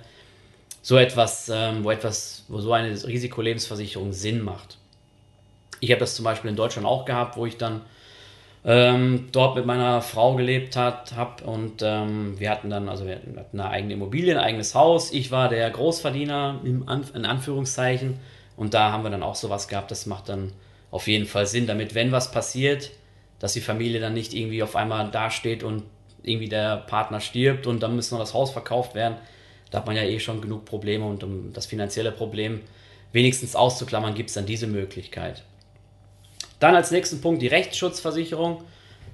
so 0.83 0.99
etwas, 0.99 1.49
ähm, 1.49 1.85
wo 1.85 1.91
etwas, 1.91 2.45
wo 2.49 2.61
so 2.61 2.75
eine 2.75 2.91
Risikolebensversicherung 2.91 4.13
Sinn 4.13 4.43
macht. 4.43 4.77
Ich 5.81 5.91
habe 5.91 6.01
das 6.01 6.15
zum 6.17 6.27
Beispiel 6.27 6.51
in 6.51 6.57
Deutschland 6.57 6.87
auch 6.87 7.07
gehabt, 7.07 7.39
wo 7.39 7.47
ich 7.47 7.57
dann 7.57 7.81
ähm, 8.67 9.29
dort 9.33 9.57
mit 9.57 9.67
meiner 9.67 10.01
Frau 10.01 10.37
gelebt 10.37 10.77
hat, 10.77 11.15
hab 11.15 11.47
und 11.47 11.83
ähm, 11.83 12.39
wir 12.39 12.51
hatten 12.51 12.71
dann, 12.71 12.89
also 12.89 13.07
wir 13.07 13.17
hatten 13.17 13.61
eine 13.61 13.69
eigene 13.69 13.95
Immobilie, 13.95 14.33
ein 14.35 14.43
eigenes 14.43 14.75
Haus. 14.75 15.13
Ich 15.13 15.31
war 15.31 15.49
der 15.49 15.69
Großverdiener 15.71 16.61
im 16.65 16.89
Anf 16.89 17.15
in 17.15 17.27
Anführungszeichen 17.27 18.19
und 18.57 18.73
da 18.73 18.91
haben 18.91 19.03
wir 19.05 19.11
dann 19.11 19.23
auch 19.23 19.35
sowas 19.35 19.69
gehabt, 19.69 19.91
das 19.91 20.07
macht 20.07 20.29
dann 20.31 20.53
auf 20.91 21.09
jeden 21.09 21.27
Fall 21.27 21.47
Sinn, 21.47 21.67
damit, 21.67 21.95
wenn 21.95 22.13
was 22.13 22.31
passiert, 22.31 22.91
dass 23.39 23.53
die 23.53 23.61
Familie 23.61 24.01
dann 24.01 24.15
nicht 24.15 24.33
irgendwie 24.33 24.63
auf 24.63 24.77
einmal 24.77 25.11
dasteht 25.11 25.63
und 25.63 25.83
irgendwie 26.23 26.49
der 26.49 26.79
Partner 26.79 27.21
stirbt 27.21 27.67
und 27.67 27.83
dann 27.83 27.95
muss 27.95 28.11
noch 28.11 28.19
das 28.19 28.33
Haus 28.33 28.51
verkauft 28.51 28.95
werden. 28.95 29.17
Da 29.71 29.79
hat 29.79 29.87
man 29.87 29.97
ja 29.97 30.05
eh 30.05 30.21
schon 30.21 30.41
genug 30.41 30.65
Probleme 30.65 31.05
und 31.05 31.23
um 31.23 31.53
das 31.53 31.67
finanzielle 31.67 32.13
Problem 32.13 32.61
wenigstens 33.13 33.57
auszuklammern, 33.57 34.15
gibt 34.15 34.31
es 34.31 34.35
dann 34.35 34.47
diese 34.47 34.67
Möglichkeit. 34.67 35.43
Dann 36.65 36.77
als 36.77 36.91
nächsten 36.91 37.21
Punkt 37.21 37.43
die 37.43 37.47
Rechtsschutzversicherung. 37.47 38.65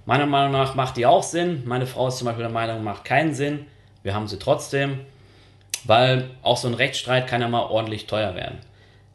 Meiner 0.06 0.26
Meinung 0.26 0.52
nach 0.52 0.76
macht 0.76 0.96
die 0.96 1.04
auch 1.04 1.24
Sinn. 1.24 1.64
Meine 1.64 1.84
Frau 1.84 2.06
ist 2.06 2.18
zum 2.18 2.26
Beispiel 2.26 2.44
der 2.44 2.52
Meinung, 2.52 2.84
macht 2.84 3.04
keinen 3.04 3.34
Sinn. 3.34 3.66
Wir 4.04 4.14
haben 4.14 4.28
sie 4.28 4.38
trotzdem, 4.38 5.00
weil 5.82 6.30
auch 6.42 6.56
so 6.56 6.68
ein 6.68 6.74
Rechtsstreit 6.74 7.26
kann 7.26 7.40
ja 7.40 7.48
mal 7.48 7.62
ordentlich 7.62 8.06
teuer 8.06 8.36
werden. 8.36 8.58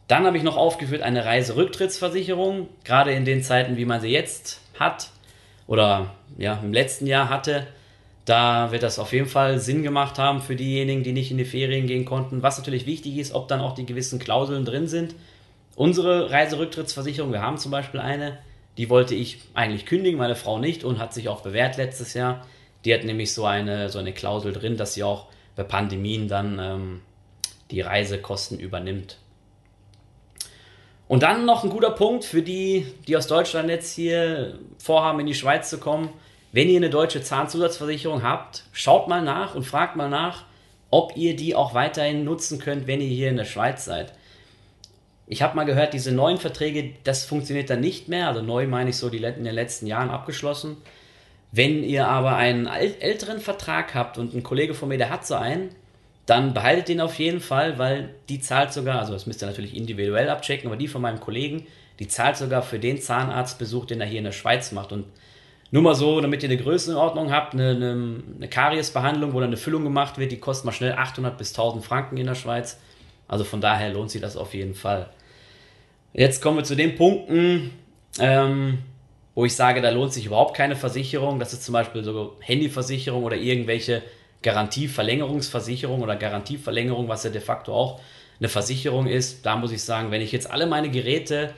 Dann 0.06 0.26
habe 0.26 0.36
ich 0.36 0.42
noch 0.42 0.58
aufgeführt 0.58 1.00
eine 1.00 1.24
Reiserücktrittsversicherung, 1.24 2.68
gerade 2.84 3.12
in 3.12 3.24
den 3.24 3.42
Zeiten, 3.42 3.78
wie 3.78 3.86
man 3.86 4.02
sie 4.02 4.10
jetzt 4.10 4.60
hat 4.78 5.08
oder 5.66 6.10
ja, 6.36 6.60
im 6.62 6.74
letzten 6.74 7.06
Jahr 7.06 7.30
hatte. 7.30 7.66
Da 8.26 8.70
wird 8.70 8.82
das 8.82 8.98
auf 8.98 9.14
jeden 9.14 9.28
Fall 9.28 9.60
Sinn 9.60 9.82
gemacht 9.82 10.18
haben 10.18 10.42
für 10.42 10.56
diejenigen, 10.56 11.04
die 11.04 11.12
nicht 11.12 11.30
in 11.30 11.38
die 11.38 11.46
Ferien 11.46 11.86
gehen 11.86 12.04
konnten. 12.04 12.42
Was 12.42 12.58
natürlich 12.58 12.84
wichtig 12.84 13.16
ist, 13.16 13.32
ob 13.32 13.48
dann 13.48 13.62
auch 13.62 13.74
die 13.74 13.86
gewissen 13.86 14.18
Klauseln 14.18 14.66
drin 14.66 14.88
sind. 14.88 15.14
Unsere 15.76 16.30
Reiserücktrittsversicherung, 16.30 17.32
wir 17.32 17.42
haben 17.42 17.58
zum 17.58 17.70
Beispiel 17.70 18.00
eine, 18.00 18.38
die 18.78 18.88
wollte 18.88 19.14
ich 19.14 19.42
eigentlich 19.52 19.84
kündigen, 19.86 20.18
meine 20.18 20.34
Frau 20.34 20.58
nicht 20.58 20.84
und 20.84 20.98
hat 20.98 21.14
sich 21.14 21.28
auch 21.28 21.42
bewährt 21.42 21.76
letztes 21.76 22.14
Jahr. 22.14 22.46
Die 22.84 22.94
hat 22.94 23.04
nämlich 23.04 23.32
so 23.34 23.44
eine, 23.44 23.90
so 23.90 23.98
eine 23.98 24.12
Klausel 24.12 24.54
drin, 24.54 24.78
dass 24.78 24.94
sie 24.94 25.02
auch 25.02 25.26
bei 25.54 25.64
Pandemien 25.64 26.28
dann 26.28 26.58
ähm, 26.58 27.02
die 27.70 27.82
Reisekosten 27.82 28.58
übernimmt. 28.58 29.18
Und 31.08 31.22
dann 31.22 31.44
noch 31.44 31.62
ein 31.62 31.70
guter 31.70 31.90
Punkt 31.90 32.24
für 32.24 32.42
die, 32.42 32.86
die 33.06 33.16
aus 33.16 33.26
Deutschland 33.26 33.68
jetzt 33.68 33.94
hier 33.94 34.58
vorhaben, 34.78 35.20
in 35.20 35.26
die 35.26 35.34
Schweiz 35.34 35.70
zu 35.70 35.78
kommen. 35.78 36.08
Wenn 36.52 36.70
ihr 36.70 36.78
eine 36.78 36.90
deutsche 36.90 37.22
Zahnzusatzversicherung 37.22 38.22
habt, 38.22 38.64
schaut 38.72 39.08
mal 39.08 39.22
nach 39.22 39.54
und 39.54 39.64
fragt 39.64 39.94
mal 39.94 40.08
nach, 40.08 40.44
ob 40.90 41.16
ihr 41.16 41.36
die 41.36 41.54
auch 41.54 41.74
weiterhin 41.74 42.24
nutzen 42.24 42.58
könnt, 42.58 42.86
wenn 42.86 43.02
ihr 43.02 43.08
hier 43.08 43.28
in 43.28 43.36
der 43.36 43.44
Schweiz 43.44 43.84
seid. 43.84 44.14
Ich 45.26 45.42
habe 45.42 45.56
mal 45.56 45.64
gehört, 45.64 45.92
diese 45.92 46.12
neuen 46.12 46.38
Verträge, 46.38 46.92
das 47.04 47.24
funktioniert 47.24 47.68
dann 47.68 47.80
nicht 47.80 48.08
mehr. 48.08 48.28
Also 48.28 48.42
neu 48.42 48.66
meine 48.66 48.90
ich 48.90 48.96
so 48.96 49.10
die 49.10 49.18
in 49.18 49.44
den 49.44 49.54
letzten 49.54 49.86
Jahren 49.86 50.10
abgeschlossen. 50.10 50.76
Wenn 51.52 51.82
ihr 51.82 52.06
aber 52.06 52.36
einen 52.36 52.66
älteren 52.66 53.40
Vertrag 53.40 53.94
habt 53.94 54.18
und 54.18 54.34
ein 54.34 54.42
Kollege 54.42 54.74
von 54.74 54.88
mir, 54.88 54.98
der 54.98 55.10
hat 55.10 55.26
so 55.26 55.34
einen, 55.34 55.70
dann 56.26 56.54
behaltet 56.54 56.88
den 56.88 57.00
auf 57.00 57.18
jeden 57.18 57.40
Fall, 57.40 57.78
weil 57.78 58.10
die 58.28 58.40
zahlt 58.40 58.72
sogar, 58.72 58.98
also 58.98 59.12
das 59.12 59.26
müsst 59.26 59.42
ihr 59.42 59.46
natürlich 59.46 59.76
individuell 59.76 60.28
abchecken, 60.28 60.68
aber 60.68 60.76
die 60.76 60.88
von 60.88 61.02
meinem 61.02 61.20
Kollegen, 61.20 61.66
die 61.98 62.08
zahlt 62.08 62.36
sogar 62.36 62.62
für 62.62 62.78
den 62.78 63.00
Zahnarztbesuch, 63.00 63.86
den 63.86 64.00
er 64.00 64.06
hier 64.06 64.18
in 64.18 64.24
der 64.24 64.32
Schweiz 64.32 64.72
macht. 64.72 64.92
Und 64.92 65.06
nur 65.70 65.82
mal 65.82 65.94
so, 65.94 66.20
damit 66.20 66.42
ihr 66.42 66.48
eine 66.48 66.58
Größenordnung 66.58 67.32
habt, 67.32 67.54
eine, 67.54 67.70
eine, 67.70 68.22
eine 68.36 68.48
Kariesbehandlung, 68.48 69.32
wo 69.32 69.40
dann 69.40 69.48
eine 69.48 69.56
Füllung 69.56 69.84
gemacht 69.84 70.18
wird, 70.18 70.32
die 70.32 70.38
kostet 70.38 70.66
mal 70.66 70.72
schnell 70.72 70.92
800 70.92 71.36
bis 71.38 71.50
1000 71.50 71.84
Franken 71.84 72.16
in 72.16 72.26
der 72.26 72.34
Schweiz. 72.34 72.78
Also 73.28 73.44
von 73.44 73.60
daher 73.60 73.92
lohnt 73.92 74.10
sich 74.10 74.20
das 74.20 74.36
auf 74.36 74.54
jeden 74.54 74.74
Fall. 74.74 75.08
Jetzt 76.12 76.40
kommen 76.40 76.58
wir 76.58 76.64
zu 76.64 76.76
den 76.76 76.96
Punkten, 76.96 77.72
ähm, 78.18 78.78
wo 79.34 79.44
ich 79.44 79.54
sage, 79.54 79.82
da 79.82 79.90
lohnt 79.90 80.12
sich 80.12 80.26
überhaupt 80.26 80.56
keine 80.56 80.76
Versicherung. 80.76 81.38
Das 81.38 81.52
ist 81.52 81.64
zum 81.64 81.72
Beispiel 81.72 82.02
so 82.02 82.36
Handyversicherung 82.40 83.24
oder 83.24 83.36
irgendwelche 83.36 84.02
Garantieverlängerungsversicherung 84.42 86.02
oder 86.02 86.16
Garantieverlängerung, 86.16 87.08
was 87.08 87.24
ja 87.24 87.30
de 87.30 87.40
facto 87.40 87.74
auch 87.74 88.00
eine 88.38 88.48
Versicherung 88.48 89.06
ist, 89.06 89.46
da 89.46 89.56
muss 89.56 89.72
ich 89.72 89.82
sagen, 89.82 90.10
wenn 90.10 90.20
ich 90.20 90.32
jetzt 90.32 90.50
alle 90.50 90.66
meine 90.66 90.90
Geräte 90.90 91.54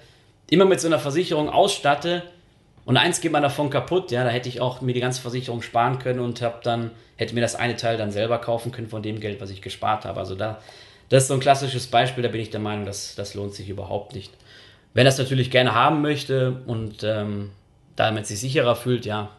immer 0.48 0.64
mit 0.64 0.80
so 0.80 0.86
einer 0.86 0.98
Versicherung 0.98 1.50
ausstatte 1.50 2.22
Und 2.84 2.96
eins 2.96 3.20
geht 3.20 3.32
man 3.32 3.42
davon 3.42 3.68
kaputt, 3.68 4.10
ja, 4.12 4.24
da 4.24 4.30
hätte 4.30 4.48
ich 4.48 4.62
auch 4.62 4.80
mir 4.80 4.94
die 4.94 5.00
ganze 5.00 5.20
Versicherung 5.20 5.60
sparen 5.60 5.98
können 5.98 6.20
und 6.20 6.40
habe 6.40 6.60
dann, 6.62 6.92
hätte 7.16 7.34
mir 7.34 7.42
das 7.42 7.54
eine 7.54 7.76
Teil 7.76 7.98
dann 7.98 8.10
selber 8.10 8.38
kaufen 8.38 8.72
können 8.72 8.88
von 8.88 9.02
dem 9.02 9.20
Geld, 9.20 9.42
was 9.42 9.50
ich 9.50 9.60
gespart 9.60 10.06
habe. 10.06 10.18
Also 10.18 10.34
da, 10.34 10.62
das 11.08 11.24
ist 11.24 11.28
so 11.28 11.34
ein 11.34 11.40
klassisches 11.40 11.86
Beispiel, 11.86 12.22
da 12.22 12.28
bin 12.28 12.40
ich 12.40 12.50
der 12.50 12.60
Meinung, 12.60 12.84
dass 12.84 13.14
das 13.14 13.34
lohnt 13.34 13.54
sich 13.54 13.68
überhaupt 13.68 14.14
nicht. 14.14 14.32
Wenn 14.94 15.06
es 15.06 15.18
natürlich 15.18 15.50
gerne 15.50 15.74
haben 15.74 16.02
möchte 16.02 16.62
und 16.66 17.02
ähm, 17.02 17.50
damit 17.96 18.26
sich 18.26 18.40
sicherer 18.40 18.76
fühlt, 18.76 19.06
ja, 19.06 19.30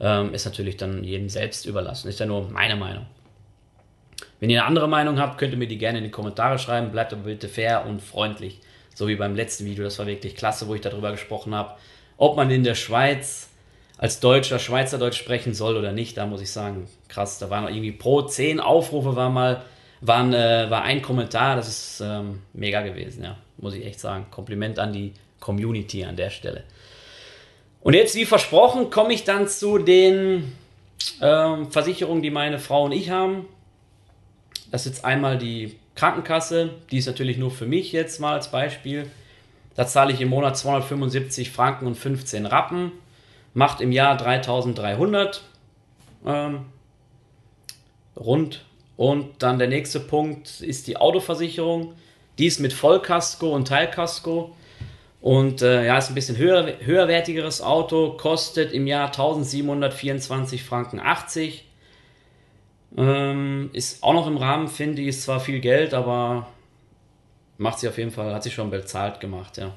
ähm, 0.00 0.34
ist 0.34 0.44
natürlich 0.44 0.76
dann 0.76 1.04
jedem 1.04 1.28
selbst 1.28 1.66
überlassen. 1.66 2.08
Ist 2.08 2.20
ja 2.20 2.26
nur 2.26 2.48
meine 2.50 2.76
Meinung. 2.76 3.06
Wenn 4.40 4.50
ihr 4.50 4.60
eine 4.60 4.66
andere 4.66 4.88
Meinung 4.88 5.18
habt, 5.18 5.38
könnt 5.38 5.52
ihr 5.52 5.58
mir 5.58 5.68
die 5.68 5.78
gerne 5.78 5.98
in 5.98 6.04
die 6.04 6.10
Kommentare 6.10 6.58
schreiben. 6.58 6.90
Bleibt 6.90 7.12
aber 7.12 7.24
bitte 7.24 7.48
fair 7.48 7.86
und 7.86 8.00
freundlich. 8.00 8.60
So 8.94 9.08
wie 9.08 9.16
beim 9.16 9.34
letzten 9.34 9.66
Video. 9.66 9.84
Das 9.84 9.98
war 9.98 10.06
wirklich 10.06 10.34
klasse, 10.34 10.66
wo 10.66 10.74
ich 10.74 10.80
darüber 10.80 11.12
gesprochen 11.12 11.54
habe 11.54 11.74
ob 12.20 12.36
man 12.36 12.50
in 12.50 12.64
der 12.64 12.74
Schweiz 12.74 13.48
als 13.96 14.20
Deutscher 14.20 14.58
Schweizerdeutsch 14.58 15.16
sprechen 15.16 15.54
soll 15.54 15.76
oder 15.76 15.92
nicht, 15.92 16.18
da 16.18 16.26
muss 16.26 16.42
ich 16.42 16.52
sagen, 16.52 16.86
krass, 17.08 17.38
da 17.38 17.48
waren 17.48 17.66
irgendwie 17.66 17.92
pro 17.92 18.22
zehn 18.22 18.60
Aufrufe 18.60 19.16
war 19.16 19.30
mal, 19.30 19.62
waren, 20.00 20.32
äh, 20.32 20.70
war 20.70 20.82
ein 20.82 21.02
Kommentar, 21.02 21.56
das 21.56 21.68
ist 21.68 22.00
ähm, 22.00 22.40
mega 22.52 22.82
gewesen, 22.82 23.24
ja, 23.24 23.36
muss 23.58 23.74
ich 23.74 23.84
echt 23.84 24.00
sagen. 24.00 24.26
Kompliment 24.30 24.78
an 24.78 24.92
die 24.92 25.12
Community 25.40 26.04
an 26.04 26.16
der 26.16 26.30
Stelle. 26.30 26.64
Und 27.82 27.94
jetzt, 27.94 28.14
wie 28.14 28.26
versprochen, 28.26 28.90
komme 28.90 29.12
ich 29.12 29.24
dann 29.24 29.48
zu 29.48 29.78
den 29.78 30.52
ähm, 31.20 31.70
Versicherungen, 31.70 32.22
die 32.22 32.30
meine 32.30 32.58
Frau 32.58 32.84
und 32.84 32.92
ich 32.92 33.10
haben. 33.10 33.46
Das 34.70 34.86
ist 34.86 34.94
jetzt 34.94 35.04
einmal 35.04 35.38
die 35.38 35.76
Krankenkasse, 35.94 36.70
die 36.90 36.98
ist 36.98 37.06
natürlich 37.06 37.36
nur 37.36 37.50
für 37.50 37.66
mich 37.66 37.92
jetzt 37.92 38.20
mal 38.20 38.34
als 38.34 38.50
Beispiel. 38.50 39.10
Da 39.74 39.86
zahle 39.86 40.12
ich 40.12 40.20
im 40.20 40.28
Monat 40.28 40.56
275 40.56 41.50
Franken 41.50 41.86
und 41.86 41.94
15 41.96 42.46
Rappen. 42.46 42.92
Macht 43.54 43.80
im 43.80 43.92
Jahr 43.92 44.16
3300 44.16 45.42
ähm, 46.26 46.66
rund. 48.16 48.64
Und 49.00 49.42
dann 49.42 49.58
der 49.58 49.68
nächste 49.68 49.98
Punkt 49.98 50.60
ist 50.60 50.86
die 50.86 50.98
Autoversicherung. 50.98 51.94
Die 52.38 52.44
ist 52.44 52.60
mit 52.60 52.74
Vollkasko 52.74 53.48
und 53.48 53.66
Teilkasko. 53.66 54.54
Und 55.22 55.62
äh, 55.62 55.86
ja, 55.86 55.96
ist 55.96 56.10
ein 56.10 56.14
bisschen 56.14 56.36
höher, 56.36 56.74
höherwertigeres 56.80 57.62
Auto, 57.62 58.18
kostet 58.18 58.74
im 58.74 58.86
Jahr 58.86 59.06
1724 59.06 60.62
Franken 60.62 61.00
80. 61.00 61.64
Ähm, 62.98 63.70
ist 63.72 64.02
auch 64.02 64.12
noch 64.12 64.26
im 64.26 64.36
Rahmen, 64.36 64.68
finde 64.68 65.00
ich, 65.00 65.08
ist 65.08 65.22
zwar 65.22 65.40
viel 65.40 65.60
Geld, 65.60 65.94
aber 65.94 66.48
macht 67.56 67.78
sie 67.78 67.88
auf 67.88 67.96
jeden 67.96 68.10
Fall, 68.10 68.34
hat 68.34 68.42
sie 68.42 68.50
schon 68.50 68.68
bezahlt 68.68 69.18
gemacht, 69.18 69.56
ja. 69.56 69.72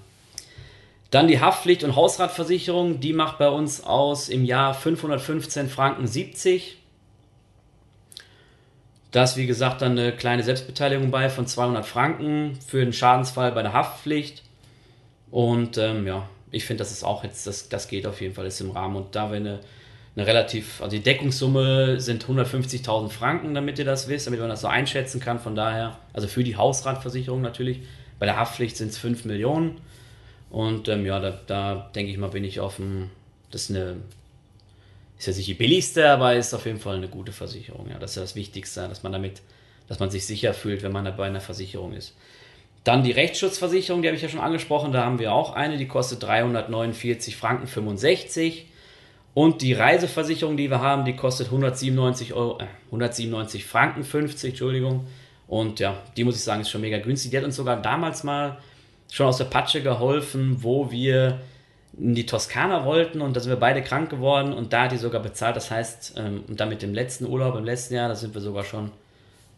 Dann 1.12 1.30
die 1.30 1.40
Haftpflicht- 1.40 1.86
und 1.86 1.96
Hausratversicherung, 1.96 3.00
die 3.00 3.14
macht 3.14 3.38
bei 3.38 3.48
uns 3.48 3.86
aus 3.86 4.28
im 4.28 4.44
Jahr 4.44 4.74
515 4.74 5.70
Franken 5.70 6.08
70. 6.08 6.83
Da 9.14 9.24
ist 9.24 9.38
wie 9.38 9.48
gesagt 9.48 9.82
dann 9.82 9.94
eine 9.94 10.12
kleine 10.12 10.44
Selbstbeteiligung 10.44 11.10
bei 11.10 11.30
von 11.30 11.48
200 11.48 11.86
Franken 11.86 12.60
für 12.68 12.80
den 12.84 12.92
Schadensfall 12.92 13.54
bei 13.54 13.62
der 13.62 13.72
Haftpflicht. 13.72 14.44
Und 15.32 15.78
ähm, 15.78 16.06
ja, 16.06 16.28
ich 16.52 16.66
finde, 16.66 16.84
das 16.84 16.92
ist 16.92 17.06
auch 17.06 17.24
jetzt, 17.24 17.48
das, 17.48 17.70
das 17.70 17.88
geht 17.88 18.06
auf 18.06 18.20
jeden 18.20 18.36
Fall, 18.36 18.46
ist 18.46 18.60
im 18.60 18.72
Rahmen. 18.72 18.98
Und 18.98 19.16
da, 19.16 19.32
wenn 19.32 19.48
eine 19.48 19.60
eine 20.16 20.28
relativ, 20.28 20.82
also 20.82 20.96
die 20.96 21.02
Deckungssumme 21.02 22.00
sind 22.00 22.26
150.000 22.26 23.10
Franken, 23.10 23.56
damit 23.56 23.80
ihr 23.80 23.86
das 23.86 24.08
wisst, 24.08 24.28
damit 24.28 24.40
man 24.40 24.50
das 24.50 24.62
so 24.62 24.68
einschätzen 24.68 25.20
kann. 25.20 25.40
Von 25.40 25.56
daher, 25.56 25.98
also 26.14 26.28
für 26.28 26.44
die 26.44 26.56
Hausratversicherung 26.56 27.42
natürlich. 27.42 27.82
Bei 28.20 28.28
der 28.28 28.38
Haftpflicht 28.38 28.78
sind 28.78 28.90
es 28.90 28.98
5 29.00 29.26
Millionen. 29.26 29.82
Und 30.52 30.88
ähm, 30.88 31.06
ja, 31.06 31.20
da, 31.20 31.40
da 31.48 31.90
denke 31.96 32.12
ich 32.12 32.18
mal, 32.20 32.30
bin 32.30 32.44
ich 32.44 32.60
dem, 32.76 33.10
das 33.50 33.64
ist 33.64 33.76
eine, 33.76 33.98
ist 35.18 35.28
ja 35.28 35.34
nicht 35.34 35.48
die 35.48 35.54
billigste, 35.54 36.10
aber 36.10 36.36
ist 36.36 36.54
auf 36.54 36.66
jeden 36.66 36.80
Fall 36.80 36.98
eine 36.98 37.08
gute 37.08 37.32
Versicherung. 37.32 37.90
Ja, 37.90 38.00
das 38.00 38.12
ist 38.12 38.16
ja 38.18 38.22
das 38.24 38.36
Wichtigste, 38.36 38.88
dass 38.88 39.04
man 39.04 39.12
damit, 39.12 39.42
dass 39.88 40.00
man 40.00 40.10
sich 40.10 40.26
sicher 40.26 40.54
fühlt, 40.54 40.84
wenn 40.84 40.92
man 40.92 41.16
bei 41.16 41.26
einer 41.26 41.42
Versicherung 41.42 41.94
ist. 41.94 42.16
Dann 42.84 43.04
die 43.04 43.12
Rechtsschutzversicherung, 43.12 44.02
die 44.02 44.10
habe 44.10 44.18
ich 44.18 44.24
ja 44.24 44.30
schon 44.30 44.42
angesprochen, 44.42 44.92
da 44.92 45.06
haben 45.06 45.20
wir 45.20 45.32
auch 45.32 45.54
eine, 45.54 45.78
die 45.78 45.88
kostet 45.88 46.24
349 46.24 47.38
Franken 47.38 47.68
65. 47.68 48.68
Und 49.34 49.62
die 49.62 49.74
Reiseversicherung, 49.74 50.58
die 50.58 50.70
wir 50.70 50.82
haben, 50.82 51.06
die 51.06 51.16
kostet 51.16 51.48
197 51.48 52.34
Euro, 52.34 52.60
äh, 52.60 52.66
197 52.88 53.66
Franken 53.66 54.04
50, 54.04 54.50
Entschuldigung. 54.50 55.08
Und 55.48 55.80
ja, 55.80 55.98
die 56.18 56.24
muss 56.24 56.36
ich 56.36 56.44
sagen, 56.44 56.62
ist 56.62 56.70
schon 56.70 56.82
mega 56.82 57.00
günstig. 57.00 57.32
Die 57.32 57.38
hat 57.38 57.44
uns 57.44 57.56
sogar 57.56 57.82
damals 57.82 58.24
mal 58.24 58.58
schon 59.12 59.28
aus 59.28 59.38
der 59.38 59.46
Patsche 59.46 59.82
geholfen, 59.82 60.58
wo 60.62 60.92
wir 60.92 61.42
in 61.98 62.16
die 62.16 62.26
Toskana 62.26 62.86
wollten 62.86 63.22
und 63.22 63.36
da 63.36 63.40
sind 63.40 63.52
wir 63.52 63.60
beide 63.60 63.82
krank 63.82 64.10
geworden 64.10 64.54
und 64.54 64.74
da 64.74 64.84
hat 64.84 64.92
die 64.92 64.98
sogar 64.98 65.22
bezahlt. 65.22 65.56
Das 65.56 65.70
heißt, 65.70 66.16
ähm, 66.18 66.44
und 66.48 66.60
dann 66.60 66.70
mit 66.70 66.82
dem 66.82 66.94
letzten 66.94 67.26
Urlaub 67.26 67.56
im 67.56 67.64
letzten 67.64 67.96
Jahr, 67.96 68.10
da 68.10 68.16
sind 68.16 68.34
wir 68.34 68.42
sogar 68.42 68.64
schon 68.64 68.92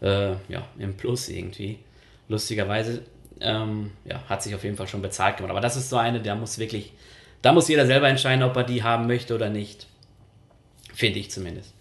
äh, 0.02 0.32
ja, 0.50 0.68
im 0.78 0.96
Plus 0.98 1.30
irgendwie. 1.30 1.80
Lustigerweise 2.28 3.04
ähm, 3.40 3.92
ja, 4.04 4.22
hat 4.28 4.44
sich 4.44 4.54
auf 4.56 4.64
jeden 4.64 4.76
Fall 4.76 4.88
schon 4.88 5.02
bezahlt 5.02 5.38
gemacht. 5.38 5.52
Aber 5.52 5.62
das 5.62 5.76
ist 5.76 5.90
so 5.90 5.98
eine, 5.98 6.20
der 6.20 6.36
muss 6.36 6.60
wirklich 6.60 6.94
da 7.46 7.52
muss 7.52 7.68
jeder 7.68 7.86
selber 7.86 8.08
entscheiden, 8.08 8.42
ob 8.42 8.56
er 8.56 8.64
die 8.64 8.82
haben 8.82 9.06
möchte 9.06 9.36
oder 9.36 9.50
nicht. 9.50 9.86
Finde 10.96 11.20
ich 11.20 11.30
zumindest. 11.30 11.76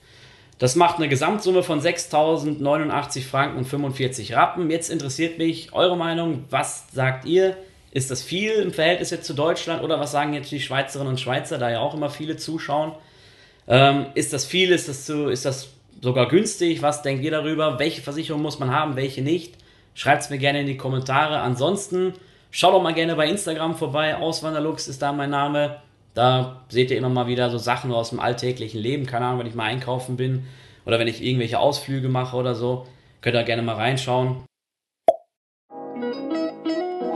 Das 0.58 0.76
macht 0.76 0.96
eine 0.98 1.08
Gesamtsumme 1.08 1.62
von 1.62 1.80
6.089 1.80 3.22
Franken 3.22 3.56
und 3.56 3.64
45 3.64 4.34
Rappen. 4.34 4.70
Jetzt 4.70 4.90
interessiert 4.90 5.38
mich 5.38 5.72
eure 5.72 5.96
Meinung. 5.96 6.44
Was 6.50 6.84
sagt 6.92 7.24
ihr? 7.24 7.56
Ist 7.94 8.10
das 8.10 8.22
viel 8.22 8.52
im 8.52 8.72
Verhältnis 8.72 9.10
jetzt 9.10 9.26
zu 9.26 9.32
Deutschland 9.32 9.82
oder 9.82 9.98
was 9.98 10.12
sagen 10.12 10.34
jetzt 10.34 10.50
die 10.50 10.60
Schweizerinnen 10.60 11.12
und 11.12 11.20
Schweizer, 11.20 11.56
da 11.56 11.70
ja 11.70 11.80
auch 11.80 11.94
immer 11.94 12.10
viele 12.10 12.36
zuschauen? 12.36 12.92
Ähm, 13.66 14.06
ist 14.14 14.34
das 14.34 14.44
viel? 14.44 14.70
Ist 14.70 14.88
das, 14.88 15.06
zu, 15.06 15.28
ist 15.28 15.46
das 15.46 15.70
sogar 16.02 16.28
günstig? 16.28 16.82
Was 16.82 17.00
denkt 17.00 17.24
ihr 17.24 17.30
darüber? 17.30 17.78
Welche 17.78 18.02
Versicherung 18.02 18.42
muss 18.42 18.58
man 18.58 18.70
haben, 18.70 18.96
welche 18.96 19.22
nicht? 19.22 19.54
Schreibt 19.94 20.24
es 20.24 20.28
mir 20.28 20.38
gerne 20.38 20.60
in 20.60 20.66
die 20.66 20.76
Kommentare. 20.76 21.38
Ansonsten 21.40 22.12
Schaut 22.56 22.72
doch 22.72 22.80
mal 22.80 22.94
gerne 22.94 23.16
bei 23.16 23.28
Instagram 23.28 23.74
vorbei. 23.74 24.14
Auswanderlux 24.14 24.86
ist 24.86 25.02
da 25.02 25.12
mein 25.12 25.30
Name. 25.30 25.78
Da 26.14 26.62
seht 26.68 26.92
ihr 26.92 26.98
immer 26.98 27.08
mal 27.08 27.26
wieder 27.26 27.50
so 27.50 27.58
Sachen 27.58 27.90
aus 27.90 28.10
dem 28.10 28.20
alltäglichen 28.20 28.78
Leben. 28.78 29.06
Keine 29.06 29.26
Ahnung, 29.26 29.40
wenn 29.40 29.48
ich 29.48 29.56
mal 29.56 29.64
einkaufen 29.64 30.16
bin 30.16 30.44
oder 30.86 31.00
wenn 31.00 31.08
ich 31.08 31.20
irgendwelche 31.20 31.58
Ausflüge 31.58 32.08
mache 32.08 32.36
oder 32.36 32.54
so. 32.54 32.86
Könnt 33.22 33.34
ihr 33.34 33.42
gerne 33.42 33.62
mal 33.62 33.74
reinschauen. 33.74 34.44